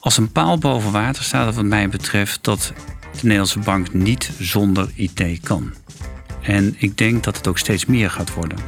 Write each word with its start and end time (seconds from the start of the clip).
Als 0.00 0.16
een 0.16 0.32
paal 0.32 0.58
boven 0.58 0.92
water 0.92 1.22
staat, 1.22 1.54
wat 1.54 1.64
mij 1.64 1.88
betreft, 1.88 2.44
dat 2.44 2.72
de 3.12 3.18
Nederlandse 3.22 3.58
bank 3.58 3.92
niet 3.92 4.30
zonder 4.38 4.90
IT 4.94 5.40
kan. 5.42 5.74
En 6.42 6.74
ik 6.78 6.96
denk 6.98 7.24
dat 7.24 7.36
het 7.36 7.46
ook 7.46 7.58
steeds 7.58 7.86
meer 7.86 8.10
gaat 8.10 8.34
worden. 8.34 8.58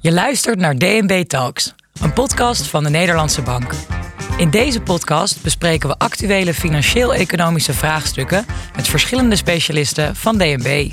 Je 0.00 0.12
luistert 0.12 0.58
naar 0.58 0.78
DNB 0.78 1.22
Talks, 1.26 1.74
een 2.00 2.12
podcast 2.12 2.66
van 2.66 2.84
de 2.84 2.90
Nederlandse 2.90 3.42
Bank. 3.42 3.72
In 4.36 4.50
deze 4.50 4.80
podcast 4.80 5.42
bespreken 5.42 5.88
we 5.88 5.98
actuele 5.98 6.54
financieel-economische 6.54 7.72
vraagstukken 7.74 8.46
met 8.76 8.88
verschillende 8.88 9.36
specialisten 9.36 10.16
van 10.16 10.38
DNB. 10.38 10.90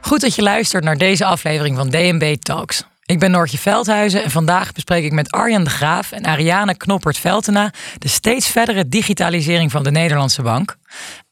Goed 0.00 0.20
dat 0.20 0.34
je 0.34 0.42
luistert 0.42 0.84
naar 0.84 0.96
deze 0.96 1.24
aflevering 1.24 1.76
van 1.76 1.90
DNB 1.90 2.36
Talks. 2.36 2.89
Ik 3.10 3.18
ben 3.18 3.30
Noortje 3.30 3.58
Veldhuizen 3.58 4.22
en 4.24 4.30
vandaag 4.30 4.72
bespreek 4.72 5.04
ik 5.04 5.12
met 5.12 5.30
Arjan 5.30 5.64
de 5.64 5.70
Graaf 5.70 6.12
en 6.12 6.24
Ariane 6.24 6.76
Knoppert-Veltena 6.76 7.72
de 7.98 8.08
steeds 8.08 8.48
verdere 8.48 8.88
digitalisering 8.88 9.70
van 9.70 9.82
de 9.82 9.90
Nederlandse 9.90 10.42
Bank. 10.42 10.76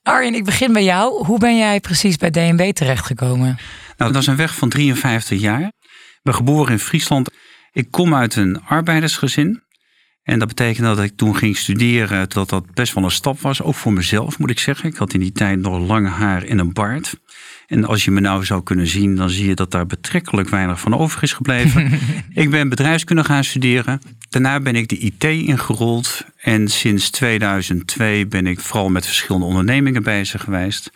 Arjen, 0.03 0.35
ik 0.35 0.45
begin 0.45 0.73
bij 0.73 0.85
jou. 0.85 1.25
Hoe 1.27 1.39
ben 1.39 1.57
jij 1.57 1.81
precies 1.81 2.17
bij 2.17 2.31
DNB 2.31 2.73
terechtgekomen? 2.73 3.59
Nou, 3.97 4.13
dat 4.13 4.23
is 4.23 4.29
een 4.29 4.37
weg 4.37 4.55
van 4.55 4.69
53 4.69 5.41
jaar. 5.41 5.63
Ik 5.63 6.21
ben 6.23 6.35
geboren 6.35 6.73
in 6.73 6.79
Friesland. 6.79 7.31
Ik 7.73 7.91
kom 7.91 8.15
uit 8.15 8.37
een 8.37 8.63
arbeidersgezin. 8.69 9.63
En 10.29 10.39
dat 10.39 10.49
betekent 10.49 10.87
dat 10.87 11.01
ik 11.01 11.17
toen 11.17 11.37
ging 11.37 11.57
studeren, 11.57 12.29
dat 12.29 12.49
dat 12.49 12.75
best 12.75 12.95
wel 12.95 13.05
een 13.05 13.11
stap 13.11 13.41
was. 13.41 13.63
Ook 13.63 13.75
voor 13.75 13.93
mezelf, 13.93 14.39
moet 14.39 14.51
ik 14.51 14.59
zeggen. 14.59 14.89
Ik 14.89 14.97
had 14.97 15.13
in 15.13 15.21
die 15.21 15.33
tijd 15.33 15.59
nog 15.59 15.87
lang 15.87 16.09
haar 16.09 16.43
en 16.43 16.59
een 16.59 16.73
baard. 16.73 17.15
En 17.67 17.85
als 17.85 18.05
je 18.05 18.11
me 18.11 18.21
nou 18.21 18.45
zou 18.45 18.63
kunnen 18.63 18.87
zien, 18.87 19.17
dan 19.17 19.31
zie 19.31 19.49
je 19.49 19.55
dat 19.55 19.71
daar 19.71 19.87
betrekkelijk 19.87 20.49
weinig 20.49 20.81
van 20.81 20.97
over 20.97 21.23
is 21.23 21.33
gebleven. 21.33 21.99
ik 22.43 22.51
ben 22.51 22.69
bedrijfskunde 22.69 23.25
gaan 23.25 23.45
studeren. 23.45 24.01
Daarna 24.29 24.61
ben 24.61 24.77
ik 24.77 24.89
de 24.89 24.99
IT 24.99 25.25
ingerold. 25.25 26.25
En 26.37 26.69
sinds 26.69 27.11
2002 27.11 28.27
ben 28.27 28.47
ik 28.47 28.61
vooral 28.61 28.89
met 28.89 29.07
verschillende 29.07 29.47
ondernemingen 29.47 30.03
bezig 30.03 30.43
geweest. 30.43 30.91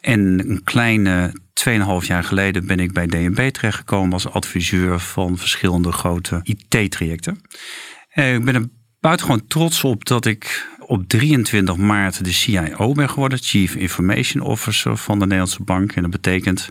En 0.00 0.20
een 0.20 0.60
kleine 0.64 1.34
2,5 1.68 2.06
jaar 2.06 2.24
geleden 2.24 2.66
ben 2.66 2.80
ik 2.80 2.92
bij 2.92 3.06
DNB 3.06 3.48
terechtgekomen 3.48 4.12
als 4.12 4.28
adviseur 4.28 5.00
van 5.00 5.38
verschillende 5.38 5.92
grote 5.92 6.40
IT-trajecten. 6.42 7.40
Eh, 8.12 8.34
ik 8.34 8.44
ben 8.44 8.54
er 8.54 8.68
buitengewoon 9.02 9.46
trots 9.46 9.84
op 9.84 10.04
dat 10.04 10.26
ik 10.26 10.68
op 10.86 11.08
23 11.08 11.76
maart 11.76 12.24
de 12.24 12.32
CIO 12.32 12.92
ben 12.92 13.10
geworden, 13.10 13.38
Chief 13.38 13.74
Information 13.74 14.42
Officer 14.42 14.96
van 14.96 15.18
de 15.18 15.24
Nederlandse 15.24 15.62
Bank. 15.62 15.92
En 15.92 16.02
dat 16.02 16.10
betekent 16.10 16.70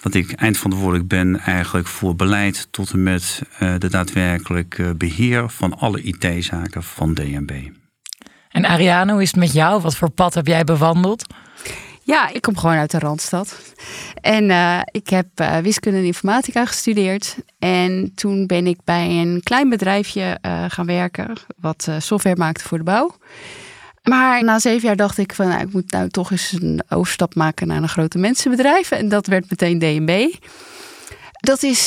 dat 0.00 0.14
ik 0.14 0.32
eindverantwoordelijk 0.32 1.08
ben 1.08 1.38
eigenlijk 1.38 1.86
voor 1.86 2.16
beleid 2.16 2.68
tot 2.70 2.90
en 2.90 3.02
met 3.02 3.42
uh, 3.62 3.74
de 3.78 3.90
daadwerkelijk 3.90 4.82
beheer 4.96 5.48
van 5.48 5.78
alle 5.78 6.02
IT-zaken 6.02 6.82
van 6.82 7.14
DNB. 7.14 7.50
En 8.48 8.66
Ariane, 8.66 9.12
hoe 9.12 9.22
is 9.22 9.30
het 9.30 9.40
met 9.40 9.52
jou? 9.52 9.80
Wat 9.80 9.96
voor 9.96 10.10
pad 10.10 10.34
heb 10.34 10.46
jij 10.46 10.64
bewandeld? 10.64 11.26
Ja, 12.04 12.28
ik 12.28 12.42
kom 12.42 12.56
gewoon 12.56 12.76
uit 12.76 12.90
de 12.90 12.98
Randstad. 12.98 13.58
En 14.20 14.50
uh, 14.50 14.80
ik 14.84 15.08
heb 15.08 15.26
uh, 15.36 15.56
wiskunde 15.56 15.98
en 15.98 16.04
informatica 16.04 16.66
gestudeerd. 16.66 17.36
En 17.58 18.12
toen 18.14 18.46
ben 18.46 18.66
ik 18.66 18.78
bij 18.84 19.08
een 19.08 19.40
klein 19.42 19.68
bedrijfje 19.68 20.38
uh, 20.46 20.64
gaan 20.68 20.86
werken, 20.86 21.32
wat 21.56 21.88
software 21.98 22.36
maakte 22.36 22.64
voor 22.64 22.78
de 22.78 22.84
bouw. 22.84 23.16
Maar 24.02 24.44
na 24.44 24.58
zeven 24.58 24.86
jaar 24.86 24.96
dacht 24.96 25.18
ik 25.18 25.34
van, 25.34 25.48
nou, 25.48 25.60
ik 25.60 25.72
moet 25.72 25.90
nou 25.90 26.08
toch 26.08 26.30
eens 26.30 26.52
een 26.52 26.82
overstap 26.88 27.34
maken 27.34 27.66
naar 27.66 27.82
een 27.82 27.88
grote 27.88 28.18
mensenbedrijf. 28.18 28.90
En 28.90 29.08
dat 29.08 29.26
werd 29.26 29.50
meteen 29.50 29.78
DNB. 29.78 30.34
Dat 31.32 31.62
is 31.62 31.86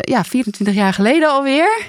ja, 0.00 0.24
24 0.24 0.74
jaar 0.74 0.92
geleden 0.92 1.28
alweer. 1.28 1.86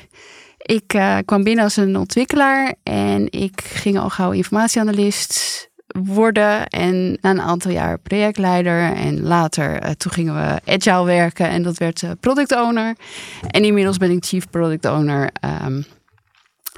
Ik 0.57 0.87
kwam 1.25 1.43
binnen 1.43 1.63
als 1.63 1.75
een 1.75 1.97
ontwikkelaar 1.97 2.73
en 2.83 3.31
ik 3.31 3.61
ging 3.61 3.99
al 3.99 4.09
gauw 4.09 4.31
informatieanalist 4.31 5.66
worden. 5.87 6.67
En 6.67 7.17
na 7.21 7.29
een 7.29 7.41
aantal 7.41 7.71
jaar 7.71 7.97
projectleider. 7.97 8.93
En 8.93 9.21
later, 9.21 9.83
uh, 9.83 9.89
toen 9.89 10.11
gingen 10.11 10.35
we 10.35 10.71
agile 10.71 11.05
werken 11.05 11.49
en 11.49 11.63
dat 11.63 11.77
werd 11.77 12.01
uh, 12.01 12.11
product 12.19 12.55
owner. 12.55 12.95
En 13.47 13.63
inmiddels 13.63 13.97
ben 13.97 14.11
ik 14.11 14.25
chief 14.25 14.49
product 14.49 14.85
owner 14.85 15.29
um, 15.65 15.85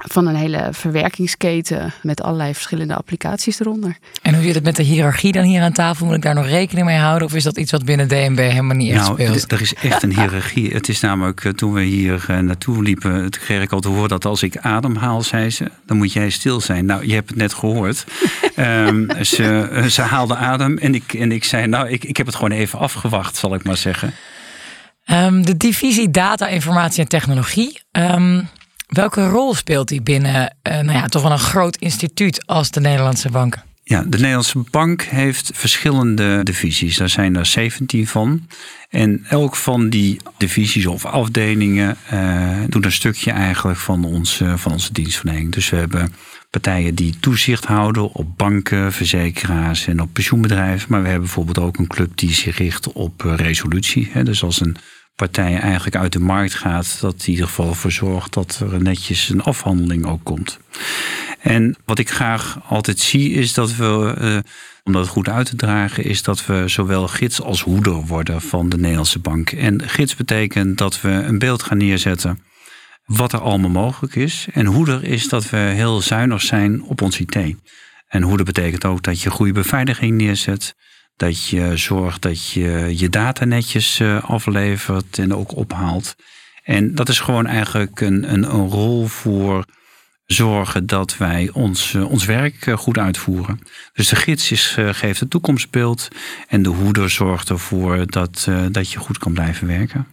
van 0.08 0.26
een 0.26 0.34
hele 0.34 0.68
verwerkingsketen 0.70 1.92
met 2.02 2.22
allerlei 2.22 2.54
verschillende 2.54 2.94
applicaties 2.94 3.60
eronder. 3.60 3.96
En 4.22 4.34
hoe 4.34 4.42
zit 4.42 4.54
het 4.54 4.64
met 4.64 4.76
de 4.76 4.82
hiërarchie 4.82 5.32
dan 5.32 5.44
hier 5.44 5.62
aan 5.62 5.72
tafel? 5.72 6.06
Moet 6.06 6.14
ik 6.14 6.22
daar 6.22 6.34
nog 6.34 6.46
rekening 6.46 6.86
mee 6.86 6.98
houden? 6.98 7.28
Of 7.28 7.34
is 7.34 7.44
dat 7.44 7.58
iets 7.58 7.70
wat 7.70 7.84
binnen 7.84 8.08
DNB 8.08 8.38
helemaal 8.38 8.76
niet 8.76 8.92
echt 8.92 9.02
nou, 9.02 9.12
speelt? 9.12 9.52
Er 9.52 9.60
is 9.60 9.74
echt 9.74 10.02
een 10.02 10.20
hiërarchie. 10.20 10.72
Het 10.72 10.88
is 10.88 11.00
namelijk, 11.00 11.44
eh, 11.44 11.52
toen 11.52 11.72
we 11.72 11.82
hier 11.82 12.24
eh, 12.28 12.38
naartoe 12.38 12.82
liepen, 12.82 13.30
toen 13.30 13.42
kreeg 13.42 13.62
ik 13.62 13.72
al 13.72 13.80
te 13.80 13.88
horen 13.88 14.08
dat 14.08 14.24
als 14.24 14.42
ik 14.42 14.56
ademhaal, 14.56 15.22
zei 15.22 15.50
ze, 15.50 15.70
dan 15.86 15.96
moet 15.96 16.12
jij 16.12 16.30
stil 16.30 16.60
zijn. 16.60 16.86
Nou, 16.86 17.06
je 17.06 17.14
hebt 17.14 17.28
het 17.28 17.38
net 17.38 17.54
gehoord. 17.54 18.04
um, 18.56 19.08
ze, 19.24 19.68
eh, 19.72 19.84
ze 19.84 20.02
haalde 20.02 20.36
adem 20.36 20.78
en 20.78 20.94
ik, 20.94 21.12
en 21.12 21.32
ik 21.32 21.44
zei, 21.44 21.66
nou, 21.66 21.88
ik, 21.88 22.04
ik 22.04 22.16
heb 22.16 22.26
het 22.26 22.34
gewoon 22.34 22.52
even 22.52 22.78
afgewacht, 22.78 23.36
zal 23.36 23.54
ik 23.54 23.64
maar 23.64 23.76
zeggen. 23.76 24.14
Um, 25.06 25.44
de 25.44 25.56
divisie 25.56 26.10
data, 26.10 26.46
informatie 26.48 27.02
en 27.02 27.08
technologie. 27.08 27.80
Um, 27.92 28.48
Welke 28.90 29.28
rol 29.28 29.54
speelt 29.54 29.88
die 29.88 30.02
binnen 30.02 30.56
uh, 30.68 30.72
nou 30.72 30.92
ja, 30.92 31.06
toch 31.06 31.22
wel 31.22 31.32
een 31.32 31.38
groot 31.38 31.76
instituut 31.76 32.46
als 32.46 32.70
de 32.70 32.80
Nederlandse 32.80 33.30
Bank? 33.30 33.58
Ja, 33.82 34.02
de 34.02 34.16
Nederlandse 34.16 34.64
Bank 34.70 35.02
heeft 35.02 35.50
verschillende 35.54 36.40
divisies. 36.42 36.96
Daar 36.96 37.08
zijn 37.08 37.36
er 37.36 37.46
17 37.46 38.06
van. 38.06 38.46
En 38.88 39.24
elk 39.28 39.56
van 39.56 39.88
die 39.88 40.20
divisies 40.36 40.86
of 40.86 41.04
afdelingen 41.04 41.96
uh, 42.12 42.56
doet 42.68 42.84
een 42.84 42.92
stukje 42.92 43.30
eigenlijk 43.30 43.78
van, 43.78 44.04
ons, 44.04 44.42
van 44.54 44.72
onze 44.72 44.92
dienstverlening. 44.92 45.52
Dus 45.52 45.70
we 45.70 45.76
hebben 45.76 46.12
partijen 46.50 46.94
die 46.94 47.16
toezicht 47.20 47.64
houden 47.64 48.12
op 48.12 48.38
banken, 48.38 48.92
verzekeraars 48.92 49.86
en 49.86 50.00
op 50.00 50.12
pensioenbedrijven. 50.12 50.86
Maar 50.90 51.02
we 51.02 51.08
hebben 51.08 51.24
bijvoorbeeld 51.24 51.58
ook 51.58 51.78
een 51.78 51.86
club 51.86 52.10
die 52.14 52.34
zich 52.34 52.58
richt 52.58 52.92
op 52.92 53.20
resolutie. 53.20 54.08
Hè. 54.12 54.22
Dus 54.22 54.42
als 54.42 54.60
een 54.60 54.76
partij 55.14 55.58
eigenlijk 55.58 55.96
uit 55.96 56.12
de 56.12 56.20
markt 56.20 56.54
gaat, 56.54 57.00
dat 57.00 57.14
in 57.24 57.30
ieder 57.30 57.46
geval 57.46 57.74
voor 57.74 57.92
zorgt 57.92 58.32
dat 58.32 58.62
er 58.72 58.82
netjes 58.82 59.28
een 59.28 59.42
afhandeling 59.42 60.06
ook 60.06 60.24
komt. 60.24 60.58
En 61.40 61.76
wat 61.84 61.98
ik 61.98 62.10
graag 62.10 62.58
altijd 62.68 62.98
zie 62.98 63.32
is 63.32 63.54
dat 63.54 63.76
we, 63.76 64.16
uh, 64.20 64.38
om 64.84 64.92
dat 64.92 65.08
goed 65.08 65.28
uit 65.28 65.46
te 65.46 65.56
dragen, 65.56 66.04
is 66.04 66.22
dat 66.22 66.46
we 66.46 66.68
zowel 66.68 67.08
gids 67.08 67.42
als 67.42 67.62
hoeder 67.62 68.06
worden 68.06 68.40
van 68.40 68.68
de 68.68 68.76
Nederlandse 68.76 69.18
bank. 69.18 69.52
En 69.52 69.88
gids 69.88 70.16
betekent 70.16 70.78
dat 70.78 71.00
we 71.00 71.08
een 71.08 71.38
beeld 71.38 71.62
gaan 71.62 71.78
neerzetten 71.78 72.42
wat 73.16 73.32
er 73.32 73.40
allemaal 73.40 73.70
mogelijk 73.70 74.14
is. 74.14 74.46
En 74.52 74.66
hoeder 74.66 75.04
is 75.04 75.28
dat 75.28 75.50
we 75.50 75.56
heel 75.56 76.00
zuinig 76.00 76.42
zijn 76.42 76.82
op 76.82 77.02
ons 77.02 77.20
IT. 77.20 77.56
En 78.08 78.22
hoeder 78.22 78.46
betekent 78.46 78.84
ook 78.84 79.02
dat 79.02 79.20
je 79.20 79.30
goede 79.30 79.52
beveiliging 79.52 80.16
neerzet 80.16 80.74
dat 81.20 81.48
je 81.48 81.76
zorgt 81.76 82.22
dat 82.22 82.50
je 82.50 82.92
je 82.96 83.08
data 83.08 83.44
netjes 83.44 84.00
eh, 84.00 84.24
aflevert 84.24 85.18
en 85.18 85.34
ook 85.34 85.56
ophaalt. 85.56 86.16
En 86.62 86.94
dat 86.94 87.08
is 87.08 87.20
gewoon 87.20 87.46
eigenlijk 87.46 88.00
een, 88.00 88.32
een, 88.32 88.42
een 88.42 88.68
rol 88.68 89.06
voor 89.06 89.64
zorgen 90.26 90.86
dat 90.86 91.16
wij 91.16 91.50
ons, 91.52 91.94
eh, 91.94 92.10
ons 92.10 92.24
werk 92.24 92.66
eh, 92.66 92.76
goed 92.76 92.98
uitvoeren. 92.98 93.60
Dus 93.92 94.08
de 94.08 94.16
gids 94.16 94.50
is, 94.50 94.76
geeft 94.78 95.20
het 95.20 95.30
toekomstbeeld 95.30 96.08
en 96.48 96.62
de 96.62 96.68
hoeder 96.68 97.10
zorgt 97.10 97.48
ervoor 97.48 98.06
dat, 98.06 98.48
dat 98.70 98.92
je 98.92 98.98
goed 98.98 99.18
kan 99.18 99.32
blijven 99.32 99.66
werken. 99.66 100.06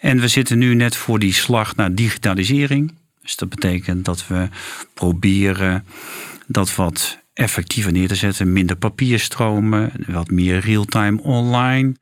En 0.00 0.20
we 0.20 0.28
zitten 0.28 0.58
nu 0.58 0.74
net 0.74 0.96
voor 0.96 1.18
die 1.18 1.32
slag 1.32 1.76
naar 1.76 1.94
digitalisering. 1.94 2.94
Dus 3.24 3.36
dat 3.36 3.48
betekent 3.48 4.04
dat 4.04 4.26
we 4.26 4.48
proberen 4.94 5.84
dat 6.46 6.74
wat 6.74 7.18
effectiever 7.32 7.92
neer 7.92 8.08
te 8.08 8.14
zetten. 8.14 8.52
Minder 8.52 8.76
papierstromen, 8.76 9.92
wat 10.06 10.30
meer 10.30 10.58
real-time 10.58 11.22
online. 11.22 11.94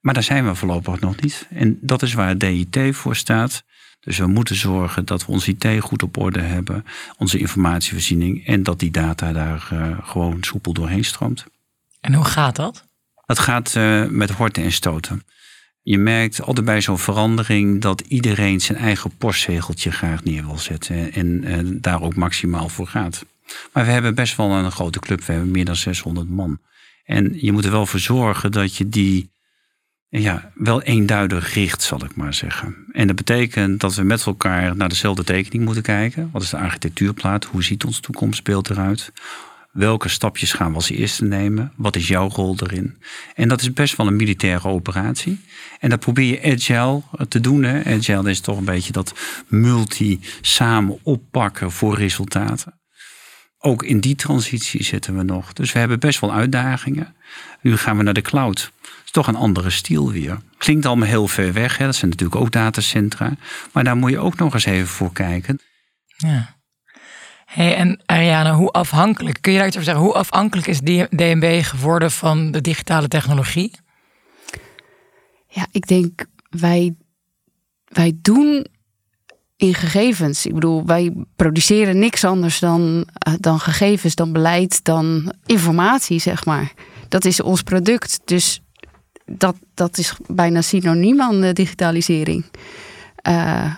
Maar 0.00 0.14
daar 0.14 0.22
zijn 0.22 0.46
we 0.46 0.54
voorlopig 0.54 1.00
nog 1.00 1.20
niet. 1.20 1.46
En 1.50 1.78
dat 1.80 2.02
is 2.02 2.14
waar 2.14 2.38
DIT 2.38 2.78
voor 2.90 3.16
staat. 3.16 3.64
Dus 4.00 4.18
we 4.18 4.26
moeten 4.26 4.56
zorgen 4.56 5.04
dat 5.04 5.26
we 5.26 5.32
ons 5.32 5.48
IT 5.48 5.66
goed 5.80 6.02
op 6.02 6.16
orde 6.16 6.40
hebben, 6.40 6.84
onze 7.18 7.38
informatievoorziening 7.38 8.46
en 8.46 8.62
dat 8.62 8.78
die 8.78 8.90
data 8.90 9.32
daar 9.32 9.68
uh, 9.72 9.98
gewoon 10.02 10.38
soepel 10.40 10.72
doorheen 10.72 11.04
stroomt. 11.04 11.44
En 12.00 12.14
hoe 12.14 12.24
gaat 12.24 12.56
dat? 12.56 12.84
Dat 13.26 13.38
gaat 13.38 13.74
uh, 13.74 14.06
met 14.06 14.30
horten 14.30 14.62
en 14.62 14.72
stoten. 14.72 15.22
Je 15.82 15.98
merkt 15.98 16.42
altijd 16.42 16.66
bij 16.66 16.80
zo'n 16.80 16.98
verandering 16.98 17.80
dat 17.80 18.00
iedereen 18.00 18.60
zijn 18.60 18.78
eigen 18.78 19.16
postzegeltje 19.16 19.90
graag 19.90 20.24
neer 20.24 20.46
wil 20.46 20.58
zetten 20.58 21.12
en, 21.12 21.44
en 21.44 21.66
uh, 21.66 21.78
daar 21.80 22.02
ook 22.02 22.16
maximaal 22.16 22.68
voor 22.68 22.86
gaat. 22.86 23.24
Maar 23.72 23.84
we 23.84 23.90
hebben 23.90 24.14
best 24.14 24.36
wel 24.36 24.50
een 24.50 24.72
grote 24.72 25.00
club. 25.00 25.24
We 25.24 25.32
hebben 25.32 25.50
meer 25.50 25.64
dan 25.64 25.76
600 25.76 26.28
man. 26.28 26.58
En 27.04 27.32
je 27.36 27.52
moet 27.52 27.64
er 27.64 27.70
wel 27.70 27.86
voor 27.86 28.00
zorgen 28.00 28.52
dat 28.52 28.76
je 28.76 28.88
die 28.88 29.30
ja, 30.08 30.52
wel 30.54 30.82
eenduidig 30.82 31.54
richt, 31.54 31.82
zal 31.82 32.04
ik 32.04 32.16
maar 32.16 32.34
zeggen. 32.34 32.76
En 32.92 33.06
dat 33.06 33.16
betekent 33.16 33.80
dat 33.80 33.94
we 33.94 34.02
met 34.02 34.26
elkaar 34.26 34.76
naar 34.76 34.88
dezelfde 34.88 35.24
tekening 35.24 35.64
moeten 35.64 35.82
kijken. 35.82 36.28
Wat 36.32 36.42
is 36.42 36.50
de 36.50 36.56
architectuurplaat? 36.56 37.44
Hoe 37.44 37.62
ziet 37.62 37.84
ons 37.84 38.00
toekomstbeeld 38.00 38.70
eruit? 38.70 39.12
Welke 39.72 40.08
stapjes 40.08 40.52
gaan 40.52 40.68
we 40.68 40.74
als 40.74 40.90
eerste 40.90 41.24
nemen? 41.24 41.72
Wat 41.76 41.96
is 41.96 42.08
jouw 42.08 42.28
rol 42.28 42.56
erin? 42.58 43.02
En 43.34 43.48
dat 43.48 43.60
is 43.60 43.72
best 43.72 43.96
wel 43.96 44.06
een 44.06 44.16
militaire 44.16 44.68
operatie. 44.68 45.40
En 45.78 45.90
dat 45.90 46.00
probeer 46.00 46.26
je 46.26 46.52
agile 46.52 47.02
te 47.28 47.40
doen. 47.40 47.62
Hè? 47.62 47.84
Agile 47.94 48.30
is 48.30 48.40
toch 48.40 48.56
een 48.56 48.64
beetje 48.64 48.92
dat 48.92 49.14
multi 49.46 50.20
samen 50.40 50.98
oppakken 51.02 51.70
voor 51.70 51.96
resultaten. 51.96 52.80
Ook 53.58 53.82
in 53.82 54.00
die 54.00 54.14
transitie 54.14 54.82
zitten 54.84 55.16
we 55.16 55.22
nog. 55.22 55.52
Dus 55.52 55.72
we 55.72 55.78
hebben 55.78 56.00
best 56.00 56.20
wel 56.20 56.32
uitdagingen. 56.32 57.14
Nu 57.60 57.76
gaan 57.76 57.96
we 57.96 58.02
naar 58.02 58.14
de 58.14 58.20
cloud. 58.20 58.72
Is 59.04 59.10
toch 59.10 59.26
een 59.26 59.36
andere 59.36 59.70
stijl 59.70 60.12
weer. 60.12 60.38
Klinkt 60.58 60.86
allemaal 60.86 61.08
heel 61.08 61.28
ver 61.28 61.52
weg. 61.52 61.78
Hè? 61.78 61.84
Dat 61.84 61.96
zijn 61.96 62.10
natuurlijk 62.10 62.40
ook 62.40 62.50
datacentra. 62.50 63.36
Maar 63.72 63.84
daar 63.84 63.96
moet 63.96 64.10
je 64.10 64.18
ook 64.18 64.36
nog 64.36 64.54
eens 64.54 64.64
even 64.64 64.88
voor 64.88 65.12
kijken. 65.12 65.58
Ja. 66.16 66.60
Hey, 67.52 67.76
en 67.76 68.00
Ariane, 68.06 68.52
hoe 68.52 68.70
afhankelijk, 68.70 69.38
kun 69.40 69.52
je 69.52 69.58
daar 69.58 69.66
iets 69.66 69.76
zeggen? 69.76 70.04
Hoe 70.04 70.14
afhankelijk 70.14 70.66
is 70.66 70.80
DNB 70.80 71.62
geworden 71.62 72.10
van 72.10 72.50
de 72.50 72.60
digitale 72.60 73.08
technologie? 73.08 73.72
Ja, 75.46 75.66
ik 75.70 75.86
denk 75.86 76.24
wij, 76.48 76.94
wij 77.84 78.12
doen 78.22 78.66
in 79.56 79.74
gegevens. 79.74 80.46
Ik 80.46 80.54
bedoel, 80.54 80.86
wij 80.86 81.12
produceren 81.36 81.98
niks 81.98 82.24
anders 82.24 82.58
dan, 82.58 83.06
eh, 83.12 83.34
dan 83.38 83.60
gegevens, 83.60 84.14
dan 84.14 84.32
beleid, 84.32 84.84
dan 84.84 85.32
informatie, 85.46 86.18
zeg 86.18 86.44
maar. 86.44 86.72
Dat 87.08 87.24
is 87.24 87.40
ons 87.40 87.62
product. 87.62 88.20
Dus 88.24 88.60
dat, 89.26 89.56
dat 89.74 89.98
is 89.98 90.14
bijna 90.26 90.62
synoniem 90.62 91.20
aan 91.20 91.40
de 91.40 91.52
digitalisering. 91.52 92.44
Uh, 93.28 93.74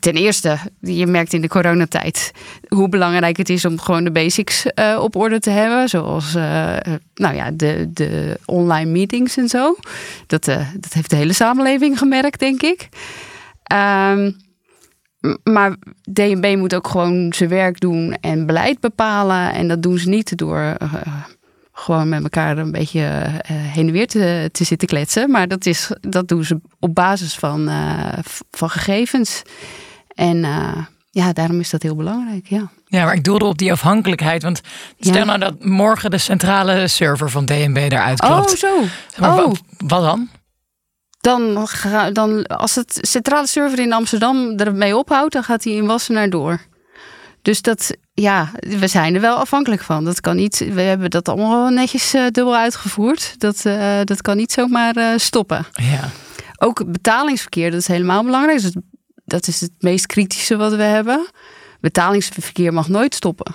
ten 0.00 0.14
eerste, 0.14 0.58
je 0.80 1.06
merkt 1.06 1.32
in 1.32 1.40
de 1.40 1.48
coronatijd 1.48 2.32
hoe 2.68 2.88
belangrijk 2.88 3.36
het 3.36 3.48
is 3.48 3.64
om 3.64 3.78
gewoon 3.78 4.04
de 4.04 4.12
basics 4.12 4.66
uh, 4.74 4.98
op 5.02 5.16
orde 5.16 5.40
te 5.40 5.50
hebben. 5.50 5.88
Zoals 5.88 6.34
uh, 6.34 6.76
nou 7.14 7.34
ja, 7.34 7.50
de, 7.50 7.88
de 7.92 8.38
online 8.44 8.90
meetings 8.90 9.36
en 9.36 9.48
zo. 9.48 9.76
Dat, 10.26 10.44
dat 10.44 10.92
heeft 10.92 11.10
de 11.10 11.16
hele 11.16 11.32
samenleving 11.32 11.98
gemerkt, 11.98 12.38
denk 12.40 12.62
ik. 12.62 12.88
Um, 13.72 14.36
maar 15.42 15.76
DNB 16.12 16.56
moet 16.56 16.74
ook 16.74 16.88
gewoon 16.88 17.32
zijn 17.32 17.48
werk 17.48 17.80
doen 17.80 18.16
en 18.20 18.46
beleid 18.46 18.80
bepalen. 18.80 19.52
En 19.52 19.68
dat 19.68 19.82
doen 19.82 19.98
ze 19.98 20.08
niet 20.08 20.36
door 20.38 20.76
gewoon 21.76 22.08
met 22.08 22.22
elkaar 22.22 22.58
een 22.58 22.72
beetje 22.72 23.00
heen 23.46 23.86
en 23.86 23.92
weer 23.92 24.06
te, 24.06 24.48
te, 24.52 24.64
zitten 24.64 24.88
kletsen. 24.88 25.30
Maar 25.30 25.48
dat, 25.48 25.66
is, 25.66 25.90
dat 26.00 26.28
doen 26.28 26.44
ze 26.44 26.60
op 26.80 26.94
basis 26.94 27.34
van, 27.34 27.70
van 28.50 28.70
gegevens. 28.70 29.42
En 30.14 30.44
ja, 31.10 31.32
daarom 31.32 31.60
is 31.60 31.70
dat 31.70 31.82
heel 31.82 31.96
belangrijk, 31.96 32.46
ja. 32.46 32.70
Ja, 32.86 33.04
maar 33.04 33.14
ik 33.14 33.24
doelde 33.24 33.44
op 33.44 33.58
die 33.58 33.72
afhankelijkheid. 33.72 34.42
Want 34.42 34.60
stel 34.98 35.24
nou 35.24 35.38
dat 35.38 35.64
morgen 35.64 36.10
de 36.10 36.18
centrale 36.18 36.88
server 36.88 37.30
van 37.30 37.44
DNB 37.44 37.76
eruit 37.76 38.20
klopt. 38.20 38.50
Oh, 38.50 38.56
zo. 38.56 38.80
Maar 39.18 39.30
oh. 39.30 39.36
Wat, 39.36 39.60
wat 39.78 40.02
dan? 40.02 40.28
Dan, 41.20 41.68
dan, 42.12 42.46
als 42.46 42.74
het 42.74 42.98
centrale 43.00 43.46
server 43.46 43.78
in 43.78 43.92
Amsterdam 43.92 44.56
ermee 44.56 44.96
ophoudt, 44.96 45.32
dan 45.32 45.42
gaat 45.42 45.64
hij 45.64 45.72
in 45.72 45.86
Wassenaar 45.86 46.30
door. 46.30 46.60
Dus 47.44 47.62
dat, 47.62 47.96
ja, 48.14 48.50
we 48.58 48.86
zijn 48.86 49.14
er 49.14 49.20
wel 49.20 49.36
afhankelijk 49.36 49.82
van. 49.82 50.04
Dat 50.04 50.20
kan 50.20 50.36
niet, 50.36 50.58
we 50.58 50.80
hebben 50.80 51.10
dat 51.10 51.28
allemaal 51.28 51.68
netjes 51.68 52.14
uh, 52.14 52.22
dubbel 52.22 52.56
uitgevoerd. 52.56 53.34
Dat, 53.38 53.64
uh, 53.64 54.00
dat 54.04 54.22
kan 54.22 54.36
niet 54.36 54.52
zomaar 54.52 54.96
uh, 54.96 55.12
stoppen. 55.16 55.66
Ja. 55.72 56.10
Ook 56.58 56.92
betalingsverkeer, 56.92 57.70
dat 57.70 57.80
is 57.80 57.86
helemaal 57.86 58.24
belangrijk. 58.24 58.60
Dus 58.60 58.74
dat 59.24 59.46
is 59.46 59.60
het 59.60 59.70
meest 59.78 60.06
kritische 60.06 60.56
wat 60.56 60.74
we 60.74 60.82
hebben. 60.82 61.26
Betalingsverkeer 61.80 62.72
mag 62.72 62.88
nooit 62.88 63.14
stoppen. 63.14 63.54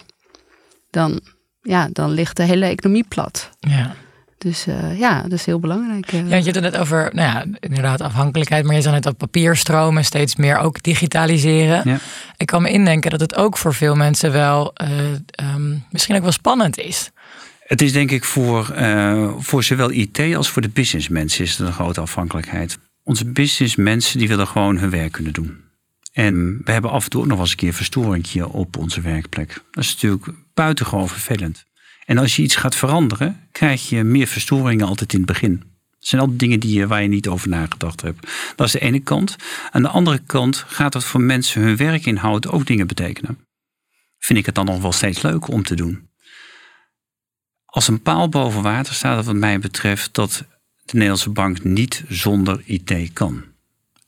Dan, 0.89 1.21
ja, 1.62 1.89
dan 1.92 2.12
ligt 2.12 2.38
de 2.38 2.44
hele 2.44 2.65
economie 2.65 3.06
plat. 3.07 3.50
Ja. 3.59 3.95
Dus 4.39 4.68
uh, 4.68 5.00
ja, 5.00 5.21
dat 5.21 5.31
is 5.31 5.45
heel 5.45 5.59
belangrijk. 5.59 6.12
Ja, 6.12 6.36
je 6.36 6.36
had 6.36 6.45
het 6.45 6.62
net 6.62 6.77
over, 6.77 7.09
nou 7.13 7.27
ja, 7.27 7.57
inderdaad 7.59 8.01
afhankelijkheid. 8.01 8.65
Maar 8.65 8.75
je 8.75 8.81
zei 8.81 8.94
net 8.94 9.03
dat 9.03 9.18
papierstromen 9.18 10.06
steeds 10.06 10.36
meer 10.36 10.57
ook 10.57 10.83
digitaliseren. 10.83 11.81
Ja. 11.86 12.00
Ik 12.38 12.45
kan 12.45 12.62
me 12.62 12.69
indenken 12.69 13.12
dat 13.12 13.19
het 13.19 13.36
ook 13.36 13.57
voor 13.57 13.74
veel 13.74 13.95
mensen 13.95 14.31
wel 14.31 14.74
uh, 14.83 15.56
um, 15.56 15.86
misschien 15.91 16.15
ook 16.15 16.21
wel 16.21 16.31
spannend 16.31 16.77
is. 16.77 17.12
Het 17.59 17.81
is 17.81 17.91
denk 17.91 18.12
ik 18.12 18.24
voor, 18.24 18.74
uh, 18.77 19.30
voor 19.38 19.63
zowel 19.63 19.91
IT 19.91 20.36
als 20.36 20.50
voor 20.50 20.62
de 20.62 20.69
businessmensen 20.69 21.44
is 21.44 21.57
het 21.57 21.68
een 21.68 21.74
grote 21.74 22.01
afhankelijkheid. 22.01 22.77
Onze 23.03 23.25
businessmensen 23.25 24.19
die 24.19 24.27
willen 24.27 24.47
gewoon 24.47 24.77
hun 24.77 24.89
werk 24.89 25.12
kunnen 25.12 25.33
doen. 25.33 25.57
En 26.12 26.62
we 26.63 26.71
hebben 26.71 26.92
af 26.92 27.03
en 27.03 27.09
toe 27.09 27.21
ook 27.21 27.27
nog 27.27 27.35
wel 27.35 27.45
eens 27.45 27.51
een 27.51 27.59
keer 27.59 27.74
verstoringje 27.74 28.50
op 28.50 28.77
onze 28.77 29.01
werkplek. 29.01 29.63
Dat 29.71 29.83
is 29.83 29.94
natuurlijk 29.94 30.27
buitengewoon 30.53 31.09
vervelend. 31.09 31.65
En 32.09 32.17
als 32.17 32.35
je 32.35 32.41
iets 32.41 32.56
gaat 32.56 32.75
veranderen, 32.75 33.47
krijg 33.51 33.89
je 33.89 34.03
meer 34.03 34.27
verstoringen 34.27 34.88
altijd 34.88 35.13
in 35.13 35.19
het 35.19 35.27
begin. 35.27 35.57
Dat 35.57 36.07
zijn 36.07 36.21
altijd 36.21 36.39
dingen 36.39 36.59
die, 36.59 36.88
waar 36.88 37.01
je 37.01 37.07
niet 37.07 37.27
over 37.27 37.50
nagedacht 37.50 38.01
hebt. 38.01 38.27
Dat 38.56 38.67
is 38.67 38.71
de 38.71 38.79
ene 38.79 39.00
kant. 39.00 39.35
Aan 39.71 39.81
de 39.81 39.88
andere 39.88 40.19
kant 40.25 40.57
gaat 40.67 40.94
het 40.94 41.03
voor 41.03 41.21
mensen 41.21 41.61
hun 41.61 41.77
werkinhoud 41.77 42.47
ook 42.47 42.65
dingen 42.65 42.88
betekenen. 42.88 43.38
Vind 44.17 44.39
ik 44.39 44.45
het 44.45 44.56
dan 44.56 44.65
nog 44.65 44.81
wel 44.81 44.91
steeds 44.91 45.21
leuk 45.21 45.47
om 45.47 45.63
te 45.63 45.75
doen. 45.75 46.09
Als 47.65 47.88
een 47.88 48.01
paal 48.01 48.29
boven 48.29 48.61
water 48.61 48.94
staat 48.94 49.25
wat 49.25 49.35
mij 49.35 49.59
betreft 49.59 50.13
dat 50.13 50.45
de 50.85 50.94
Nederlandse 50.94 51.29
bank 51.29 51.63
niet 51.63 52.03
zonder 52.07 52.61
IT 52.65 53.13
kan. 53.13 53.44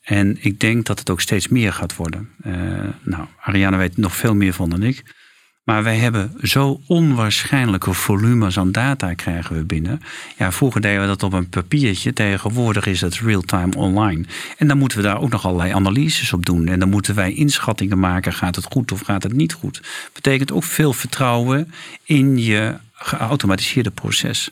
En 0.01 0.37
ik 0.39 0.59
denk 0.59 0.85
dat 0.85 0.99
het 0.99 1.09
ook 1.09 1.21
steeds 1.21 1.47
meer 1.47 1.73
gaat 1.73 1.95
worden. 1.95 2.29
Uh, 2.45 2.53
nou, 3.01 3.27
Ariane 3.39 3.77
weet 3.77 3.97
nog 3.97 4.15
veel 4.15 4.35
meer 4.35 4.53
van 4.53 4.69
dan 4.69 4.83
ik. 4.83 5.19
Maar 5.63 5.83
wij 5.83 5.97
hebben 5.97 6.33
zo 6.41 6.81
onwaarschijnlijke 6.87 7.93
volumes 7.93 8.57
aan 8.57 8.71
data 8.71 9.13
krijgen 9.13 9.55
we 9.55 9.63
binnen. 9.63 10.01
Ja, 10.37 10.51
vroeger 10.51 10.81
deden 10.81 11.01
we 11.01 11.07
dat 11.07 11.23
op 11.23 11.33
een 11.33 11.49
papiertje. 11.49 12.13
Tegenwoordig 12.13 12.85
is 12.85 13.01
het 13.01 13.19
real-time 13.19 13.75
online. 13.75 14.25
En 14.57 14.67
dan 14.67 14.77
moeten 14.77 14.97
we 14.97 15.03
daar 15.03 15.21
ook 15.21 15.29
nog 15.29 15.45
allerlei 15.45 15.73
analyses 15.73 16.33
op 16.33 16.45
doen. 16.45 16.67
En 16.67 16.79
dan 16.79 16.89
moeten 16.89 17.15
wij 17.15 17.33
inschattingen 17.33 17.99
maken. 17.99 18.33
Gaat 18.33 18.55
het 18.55 18.65
goed 18.65 18.91
of 18.91 19.01
gaat 19.01 19.23
het 19.23 19.33
niet 19.33 19.53
goed? 19.53 19.81
Betekent 20.13 20.51
ook 20.51 20.63
veel 20.63 20.93
vertrouwen 20.93 21.73
in 22.03 22.37
je 22.37 22.75
geautomatiseerde 23.03 23.91
proces. 23.91 24.51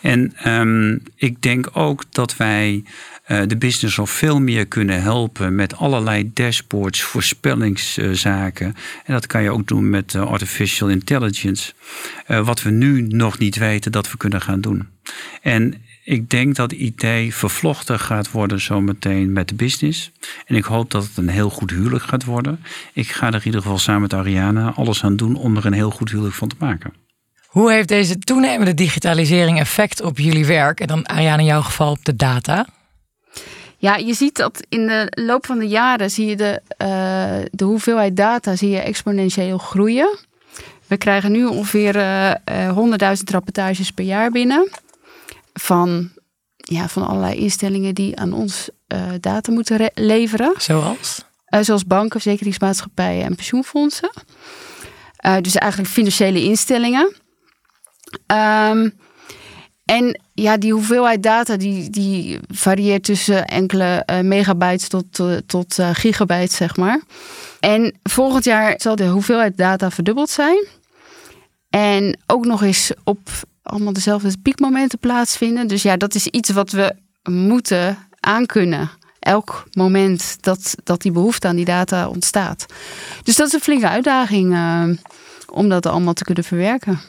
En 0.00 0.50
um, 0.50 1.02
ik 1.16 1.42
denk 1.42 1.68
ook 1.72 2.04
dat 2.10 2.36
wij 2.36 2.82
uh, 3.28 3.42
de 3.46 3.56
business 3.56 3.96
nog 3.96 4.10
veel 4.10 4.40
meer 4.40 4.66
kunnen 4.66 5.02
helpen 5.02 5.54
met 5.54 5.76
allerlei 5.76 6.30
dashboards, 6.34 7.02
voorspellingszaken. 7.02 8.76
En 9.04 9.12
dat 9.12 9.26
kan 9.26 9.42
je 9.42 9.50
ook 9.50 9.66
doen 9.66 9.90
met 9.90 10.14
uh, 10.14 10.22
artificial 10.22 10.88
intelligence. 10.88 11.72
Uh, 12.28 12.46
wat 12.46 12.62
we 12.62 12.70
nu 12.70 13.02
nog 13.02 13.38
niet 13.38 13.56
weten 13.56 13.92
dat 13.92 14.10
we 14.10 14.16
kunnen 14.16 14.40
gaan 14.40 14.60
doen. 14.60 14.88
En 15.42 15.74
ik 16.04 16.30
denk 16.30 16.56
dat 16.56 16.72
IT 16.72 17.06
vervlochten 17.34 18.00
gaat 18.00 18.30
worden 18.30 18.60
zometeen 18.60 19.32
met 19.32 19.48
de 19.48 19.54
business. 19.54 20.10
En 20.46 20.56
ik 20.56 20.64
hoop 20.64 20.90
dat 20.90 21.04
het 21.04 21.16
een 21.16 21.28
heel 21.28 21.50
goed 21.50 21.70
huwelijk 21.70 22.04
gaat 22.04 22.24
worden. 22.24 22.60
Ik 22.92 23.08
ga 23.08 23.26
er 23.26 23.34
in 23.34 23.44
ieder 23.44 23.62
geval 23.62 23.78
samen 23.78 24.00
met 24.00 24.14
Ariana 24.14 24.72
alles 24.72 25.04
aan 25.04 25.16
doen 25.16 25.34
om 25.34 25.56
er 25.56 25.66
een 25.66 25.72
heel 25.72 25.90
goed 25.90 26.10
huwelijk 26.10 26.34
van 26.34 26.48
te 26.48 26.56
maken. 26.58 26.92
Hoe 27.50 27.72
heeft 27.72 27.88
deze 27.88 28.18
toenemende 28.18 28.74
digitalisering 28.74 29.58
effect 29.58 30.02
op 30.02 30.18
jullie 30.18 30.46
werk? 30.46 30.80
En 30.80 30.86
dan 30.86 31.06
Ariane 31.06 31.42
in 31.42 31.48
jouw 31.48 31.62
geval 31.62 31.90
op 31.90 32.04
de 32.04 32.16
data? 32.16 32.66
Ja, 33.76 33.96
je 33.96 34.14
ziet 34.14 34.36
dat 34.36 34.66
in 34.68 34.86
de 34.86 35.06
loop 35.10 35.46
van 35.46 35.58
de 35.58 35.68
jaren 35.68 36.10
zie 36.10 36.26
je 36.26 36.36
de, 36.36 36.62
uh, 36.78 37.48
de 37.50 37.64
hoeveelheid 37.64 38.16
data 38.16 38.56
zie 38.56 38.70
je 38.70 38.78
exponentieel 38.78 39.58
groeien. 39.58 40.18
We 40.86 40.96
krijgen 40.96 41.32
nu 41.32 41.44
ongeveer 41.44 41.96
uh, 41.96 42.30
uh, 42.30 43.16
100.000 43.16 43.22
rapportages 43.30 43.90
per 43.90 44.04
jaar 44.04 44.30
binnen. 44.30 44.70
Van, 45.52 46.10
ja, 46.56 46.88
van 46.88 47.06
allerlei 47.06 47.34
instellingen 47.34 47.94
die 47.94 48.18
aan 48.18 48.32
ons 48.32 48.68
uh, 48.88 49.00
data 49.20 49.52
moeten 49.52 49.90
leveren. 49.94 50.54
Zoals? 50.58 51.24
zoals 51.60 51.86
banken, 51.86 52.20
verzekeringsmaatschappijen 52.20 53.24
en 53.24 53.34
pensioenfondsen. 53.34 54.10
dus 55.40 55.54
eigenlijk 55.54 55.92
financiële 55.92 56.42
instellingen. 56.42 57.19
Um, 58.26 58.92
en 59.84 60.20
ja, 60.34 60.56
die 60.56 60.72
hoeveelheid 60.72 61.22
data 61.22 61.56
die, 61.56 61.90
die 61.90 62.38
varieert 62.48 63.04
tussen 63.04 63.46
enkele 63.46 64.02
uh, 64.06 64.20
megabytes 64.20 64.88
tot, 64.88 65.18
uh, 65.18 65.36
tot 65.46 65.78
uh, 65.78 65.90
gigabytes, 65.92 66.56
zeg 66.56 66.76
maar. 66.76 67.00
En 67.60 67.98
volgend 68.02 68.44
jaar 68.44 68.74
zal 68.76 68.96
de 68.96 69.06
hoeveelheid 69.06 69.56
data 69.56 69.90
verdubbeld 69.90 70.30
zijn. 70.30 70.66
En 71.70 72.18
ook 72.26 72.44
nog 72.44 72.62
eens 72.62 72.92
op 73.04 73.28
allemaal 73.62 73.92
dezelfde 73.92 74.32
piekmomenten 74.42 74.98
plaatsvinden. 74.98 75.66
Dus 75.66 75.82
ja, 75.82 75.96
dat 75.96 76.14
is 76.14 76.26
iets 76.26 76.50
wat 76.50 76.70
we 76.70 76.94
moeten 77.30 77.98
aankunnen. 78.20 78.90
Elk 79.18 79.66
moment 79.72 80.36
dat, 80.40 80.74
dat 80.84 81.02
die 81.02 81.12
behoefte 81.12 81.48
aan 81.48 81.56
die 81.56 81.64
data 81.64 82.08
ontstaat. 82.08 82.66
Dus 83.22 83.36
dat 83.36 83.46
is 83.46 83.52
een 83.52 83.60
flinke 83.60 83.88
uitdaging 83.88 84.56
om 85.50 85.68
dat 85.68 85.86
allemaal 85.86 86.12
te 86.12 86.24
kunnen 86.24 86.44
verwerken. 86.44 87.00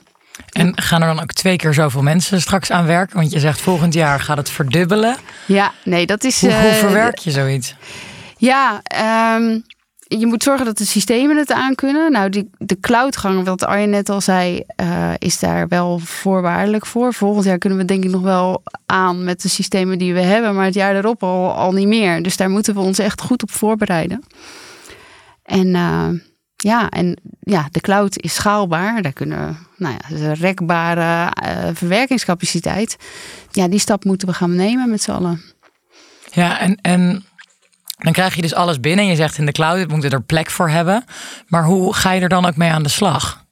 En 0.50 0.81
gaan 0.81 1.01
er 1.01 1.07
dan 1.07 1.21
ook 1.21 1.33
twee 1.33 1.55
keer 1.55 1.74
zoveel 1.74 2.01
mensen 2.01 2.41
straks 2.41 2.71
aan 2.71 2.86
werken? 2.86 3.17
Want 3.17 3.31
je 3.31 3.39
zegt 3.39 3.62
volgend 3.62 3.93
jaar 3.93 4.19
gaat 4.19 4.38
het 4.38 4.50
verdubbelen. 4.50 5.17
Ja, 5.45 5.71
nee, 5.83 6.05
dat 6.05 6.24
is. 6.24 6.41
Hoe, 6.41 6.53
hoe 6.53 6.69
eh, 6.69 6.75
verwerk 6.75 7.17
je 7.17 7.31
zoiets? 7.31 7.75
Ja, 8.38 8.81
um, 9.36 9.63
je 10.17 10.25
moet 10.25 10.43
zorgen 10.43 10.65
dat 10.65 10.77
de 10.77 10.86
systemen 10.86 11.38
het 11.38 11.51
aankunnen. 11.51 12.12
Nou, 12.12 12.29
die, 12.29 12.50
de 12.57 12.79
cloudgang, 12.79 13.45
wat 13.45 13.65
Arjen 13.65 13.89
net 13.89 14.10
al 14.10 14.21
zei, 14.21 14.63
uh, 14.81 15.12
is 15.17 15.39
daar 15.39 15.67
wel 15.67 16.00
voorwaardelijk 16.00 16.86
voor. 16.86 17.13
Volgend 17.13 17.45
jaar 17.45 17.57
kunnen 17.57 17.79
we 17.79 17.86
denk 17.86 18.03
ik 18.03 18.10
nog 18.10 18.21
wel 18.21 18.63
aan 18.86 19.24
met 19.24 19.41
de 19.41 19.50
systemen 19.50 19.98
die 19.98 20.13
we 20.13 20.19
hebben, 20.19 20.55
maar 20.55 20.65
het 20.65 20.74
jaar 20.74 20.95
erop 20.95 21.24
al, 21.24 21.51
al 21.53 21.71
niet 21.71 21.88
meer. 21.88 22.24
Dus 22.24 22.38
daar 22.38 22.50
moeten 22.50 22.74
we 22.74 22.79
ons 22.79 23.00
echt 23.00 23.21
goed 23.21 23.43
op 23.43 23.51
voorbereiden. 23.51 24.24
En 25.43 25.67
uh, 25.67 26.10
ja, 26.61 26.89
en 26.89 27.17
ja, 27.39 27.67
de 27.71 27.79
cloud 27.79 28.17
is 28.17 28.33
schaalbaar. 28.33 29.01
Daar 29.01 29.13
kunnen 29.13 29.57
nou 29.77 29.95
ja, 30.09 30.33
rekbare 30.33 31.33
uh, 31.43 31.69
verwerkingscapaciteit. 31.73 32.97
Ja, 33.51 33.67
die 33.67 33.79
stap 33.79 34.03
moeten 34.03 34.27
we 34.27 34.33
gaan 34.33 34.55
nemen 34.55 34.89
met 34.89 35.01
z'n 35.01 35.11
allen. 35.11 35.41
Ja, 36.31 36.59
en, 36.59 36.75
en 36.81 37.25
dan 37.97 38.13
krijg 38.13 38.35
je 38.35 38.41
dus 38.41 38.53
alles 38.53 38.79
binnen. 38.79 39.05
Je 39.05 39.15
zegt 39.15 39.37
in 39.37 39.45
de 39.45 39.51
cloud, 39.51 39.85
we 39.85 39.91
moeten 39.91 40.11
er 40.11 40.23
plek 40.23 40.49
voor 40.49 40.69
hebben. 40.69 41.03
Maar 41.47 41.65
hoe 41.65 41.93
ga 41.93 42.11
je 42.11 42.21
er 42.21 42.29
dan 42.29 42.45
ook 42.45 42.55
mee 42.55 42.71
aan 42.71 42.83
de 42.83 42.89
slag? 42.89 43.45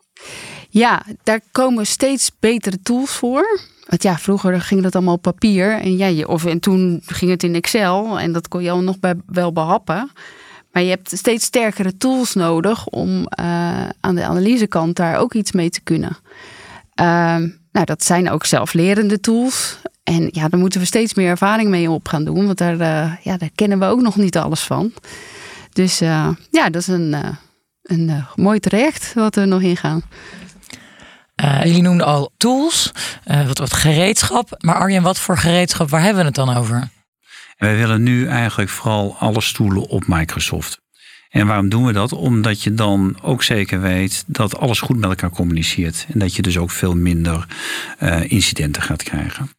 Ja, 0.69 1.03
daar 1.23 1.41
komen 1.51 1.85
steeds 1.85 2.31
betere 2.39 2.81
tools 2.81 3.11
voor. 3.11 3.59
Want 3.85 4.03
ja, 4.03 4.17
vroeger 4.17 4.61
ging 4.61 4.81
dat 4.81 4.95
allemaal 4.95 5.13
op 5.13 5.21
papier. 5.21 5.79
En, 5.79 5.97
ja, 5.97 6.25
of, 6.25 6.45
en 6.45 6.59
toen 6.59 7.01
ging 7.05 7.31
het 7.31 7.43
in 7.43 7.55
Excel. 7.55 8.19
En 8.19 8.31
dat 8.31 8.47
kon 8.47 8.63
je 8.63 8.71
al 8.71 8.81
nog 8.81 8.99
bij, 8.99 9.15
wel 9.25 9.51
behappen. 9.51 10.11
Maar 10.71 10.83
je 10.83 10.89
hebt 10.89 11.17
steeds 11.17 11.45
sterkere 11.45 11.97
tools 11.97 12.33
nodig 12.33 12.87
om 12.87 13.09
uh, 13.19 13.25
aan 13.99 14.15
de 14.15 14.25
analysekant 14.25 14.95
daar 14.95 15.17
ook 15.17 15.33
iets 15.33 15.51
mee 15.51 15.69
te 15.69 15.81
kunnen. 15.81 16.17
Uh, 17.01 17.05
nou, 17.71 17.85
dat 17.85 18.03
zijn 18.03 18.29
ook 18.29 18.45
zelflerende 18.45 19.19
tools. 19.19 19.77
En 20.03 20.29
ja, 20.31 20.47
daar 20.47 20.59
moeten 20.59 20.79
we 20.79 20.85
steeds 20.85 21.13
meer 21.13 21.29
ervaring 21.29 21.69
mee 21.69 21.89
op 21.89 22.07
gaan 22.07 22.23
doen. 22.23 22.45
Want 22.45 22.57
daar, 22.57 22.73
uh, 22.73 23.13
ja, 23.23 23.37
daar 23.37 23.49
kennen 23.55 23.79
we 23.79 23.85
ook 23.85 24.01
nog 24.01 24.15
niet 24.15 24.37
alles 24.37 24.61
van. 24.61 24.93
Dus 25.73 26.01
uh, 26.01 26.29
ja, 26.51 26.69
dat 26.69 26.81
is 26.81 26.87
een, 26.87 27.15
een 27.83 28.25
mooi 28.35 28.59
traject 28.59 29.13
wat 29.13 29.35
we 29.35 29.45
nog 29.45 29.61
ingaan. 29.61 30.01
jullie 31.63 31.81
noemden 31.81 32.05
al 32.05 32.31
tools, 32.37 32.91
wat, 33.45 33.57
wat 33.57 33.73
gereedschap. 33.73 34.55
Maar 34.57 34.75
Arjen, 34.75 35.03
wat 35.03 35.19
voor 35.19 35.37
gereedschap, 35.37 35.89
waar 35.89 36.01
hebben 36.01 36.19
we 36.19 36.27
het 36.27 36.35
dan 36.35 36.55
over? 36.55 36.89
Wij 37.59 37.77
willen 37.77 38.03
nu 38.03 38.27
eigenlijk 38.27 38.69
vooral 38.69 39.15
alle 39.19 39.41
stoelen 39.41 39.87
op 39.87 40.07
Microsoft. 40.07 40.81
En 41.29 41.47
waarom 41.47 41.69
doen 41.69 41.85
we 41.85 41.93
dat? 41.93 42.13
Omdat 42.13 42.63
je 42.63 42.73
dan 42.73 43.17
ook 43.21 43.43
zeker 43.43 43.81
weet 43.81 44.23
dat 44.27 44.57
alles 44.57 44.79
goed 44.79 44.97
met 44.97 45.09
elkaar 45.09 45.29
communiceert. 45.29 46.05
En 46.13 46.19
dat 46.19 46.35
je 46.35 46.41
dus 46.41 46.57
ook 46.57 46.71
veel 46.71 46.95
minder 46.95 47.45
uh, 48.03 48.31
incidenten 48.31 48.81
gaat 48.81 49.03
krijgen. 49.03 49.49